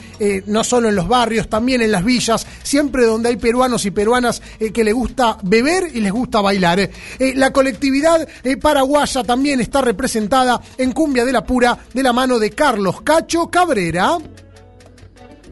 [0.48, 4.42] no solo en los barrios, también en las villas, siempre donde hay peruanos y peruanas
[4.74, 6.90] que les gusta beber y les gusta bailar.
[7.20, 8.28] La colectividad
[8.60, 13.48] paraguaya también está representada en Cumbia de la Pura de la mano de Carlos Cacho
[13.48, 14.18] Cabrera.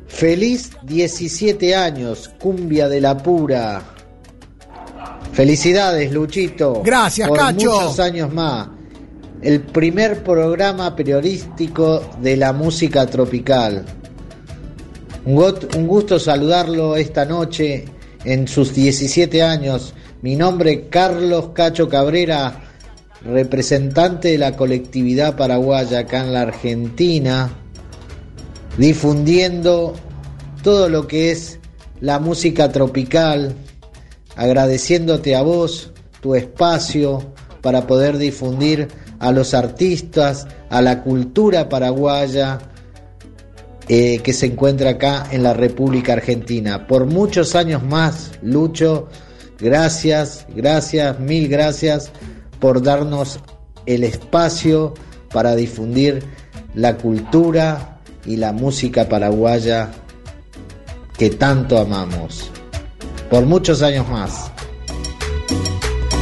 [0.08, 3.82] Feliz 17 años, cumbia de la pura.
[5.32, 6.84] Felicidades, Luchito.
[6.86, 7.72] Gracias, por Cacho.
[7.72, 8.68] Muchos años más.
[9.41, 13.84] El primer programa periodístico de la música tropical.
[15.26, 17.86] Un gusto saludarlo esta noche
[18.24, 19.95] en sus 17 años.
[20.22, 22.73] Mi nombre Carlos Cacho Cabrera,
[23.26, 27.52] representante de la colectividad paraguaya acá en la Argentina
[28.78, 29.94] difundiendo
[30.64, 31.60] todo lo que es
[32.02, 33.56] la música tropical,
[34.36, 35.91] agradeciéndote a vos
[36.22, 38.88] tu espacio para poder difundir
[39.20, 42.60] a los artistas, a la cultura paraguaya
[43.88, 46.88] eh, que se encuentra acá en la República Argentina.
[46.88, 49.08] Por muchos años más, Lucho,
[49.60, 52.12] gracias, gracias, mil gracias
[52.64, 53.41] por darnos
[53.85, 54.94] el espacio
[55.34, 56.23] para difundir
[56.76, 59.91] la cultura y la música paraguaya
[61.18, 62.49] que tanto amamos.
[63.30, 64.52] Por muchos años más.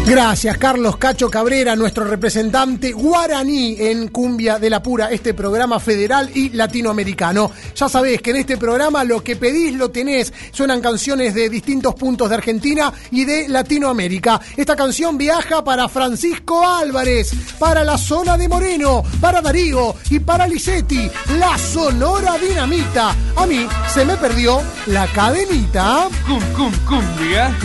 [0.06, 6.30] Gracias, Carlos Cacho Cabrera, nuestro representante guaraní en Cumbia de la Pura, este programa federal
[6.34, 7.52] y latinoamericano.
[7.76, 10.34] Ya sabés que en este programa lo que pedís lo tenés.
[10.52, 14.41] Suenan canciones de distintos puntos de Argentina y de Latinoamérica.
[14.57, 20.48] Esta canción viaja para Francisco Álvarez, para la zona de Moreno, para Darío y para
[20.48, 23.15] Lisetti, la Sonora Dinamita.
[23.38, 26.10] A mí se me perdió la cadenita.
[26.26, 27.56] Cum, cum, cumbia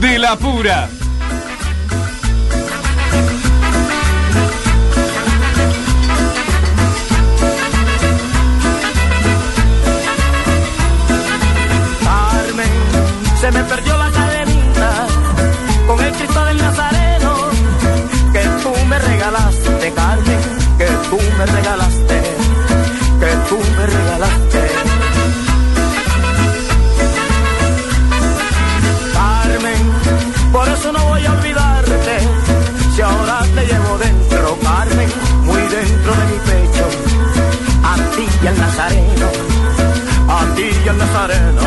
[0.00, 0.88] de la pura.
[13.52, 15.06] Me perdió la cadenita
[15.86, 17.34] con el Cristo del Nazareno
[18.32, 20.40] que tú me regalaste, Carmen,
[20.76, 22.22] que tú me regalaste,
[23.20, 24.60] que tú me regalaste.
[29.14, 32.18] Carmen, por eso no voy a olvidarte,
[32.94, 35.08] si ahora te llevo dentro, Carmen,
[35.44, 36.88] muy dentro de mi pecho,
[37.82, 39.28] a ti y al Nazareno
[40.58, 41.57] tus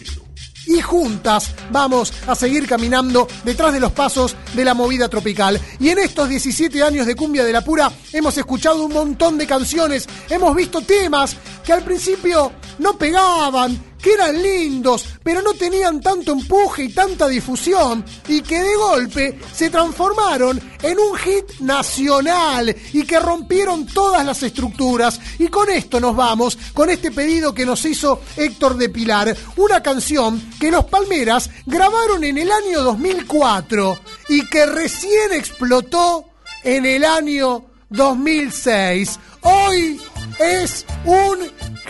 [0.67, 5.59] y juntas vamos a seguir caminando detrás de los pasos de la movida tropical.
[5.79, 9.47] Y en estos 17 años de Cumbia de la Pura hemos escuchado un montón de
[9.47, 16.01] canciones, hemos visto temas que al principio no pegaban, que eran lindos, pero no tenían
[16.01, 22.75] tanto empuje y tanta difusión, y que de golpe se transformaron en un hit nacional
[22.93, 25.19] y que rompieron todas las estructuras.
[25.39, 29.81] Y con esto nos vamos, con este pedido que nos hizo Héctor de Pilar, una
[29.81, 33.97] canción que los Palmeras grabaron en el año 2004
[34.29, 36.25] y que recién explotó
[36.63, 39.19] en el año 2006.
[39.41, 40.01] Hoy
[40.39, 41.39] es un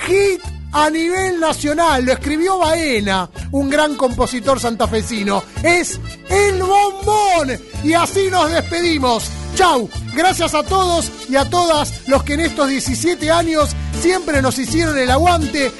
[0.07, 2.05] hit a nivel nacional.
[2.05, 5.43] Lo escribió Baena, un gran compositor santafesino.
[5.63, 5.99] Es
[6.29, 7.59] El Bombón.
[7.83, 9.29] Y así nos despedimos.
[9.55, 9.89] Chau.
[10.13, 13.69] Gracias a todos y a todas los que en estos 17 años
[14.01, 15.71] siempre nos hicieron el aguante.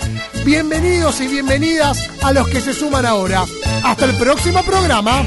[0.45, 3.45] Bienvenidos y bienvenidas a los que se suman ahora.
[3.83, 5.23] Hasta el próximo programa.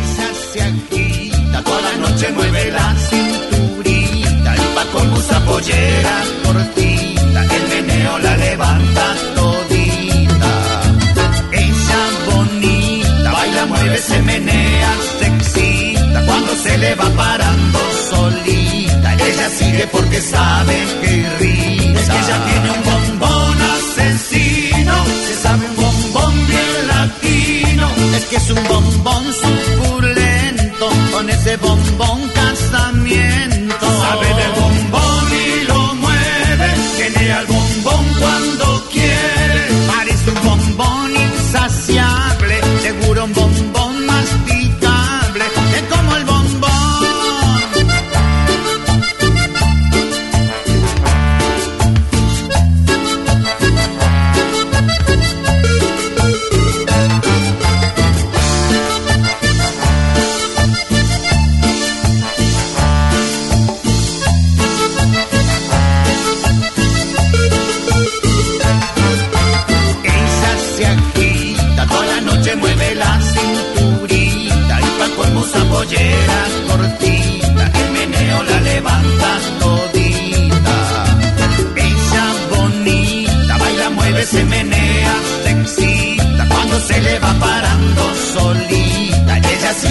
[13.99, 17.79] Se menea, se excita, cuando se le va parando
[18.11, 22.01] solita, ella sigue porque sabe que irrita.
[22.01, 24.95] Es que ella tiene un bombón asesino,
[25.27, 32.29] se sabe un bombón bien latino, es que es un bombón suculento, con ese bombón
[32.35, 33.87] casamiento.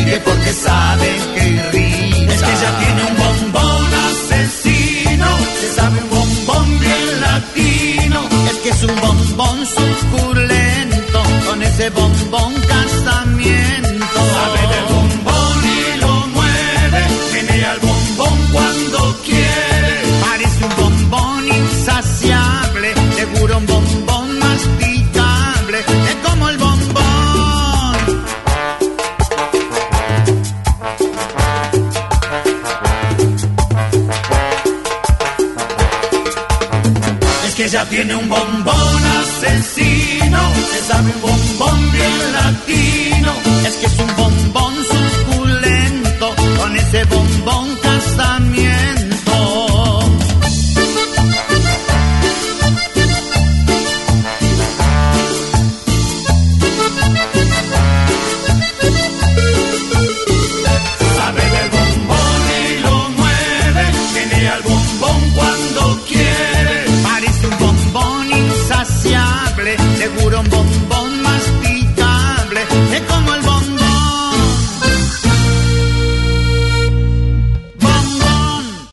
[0.10, 2.34] Sigue porque sabe que irrita.
[2.34, 5.28] Es que ella tiene un bombón asesino,
[5.60, 8.20] se sabe un bombón bien latino,
[8.50, 12.49] es que es un bombón suculento, con ese bombón
[37.70, 40.40] ella tiene un bombón asesino,
[40.72, 43.32] se sabe un bombón bien latino,
[43.64, 47.79] es que es un bombón suculento, con ese bombón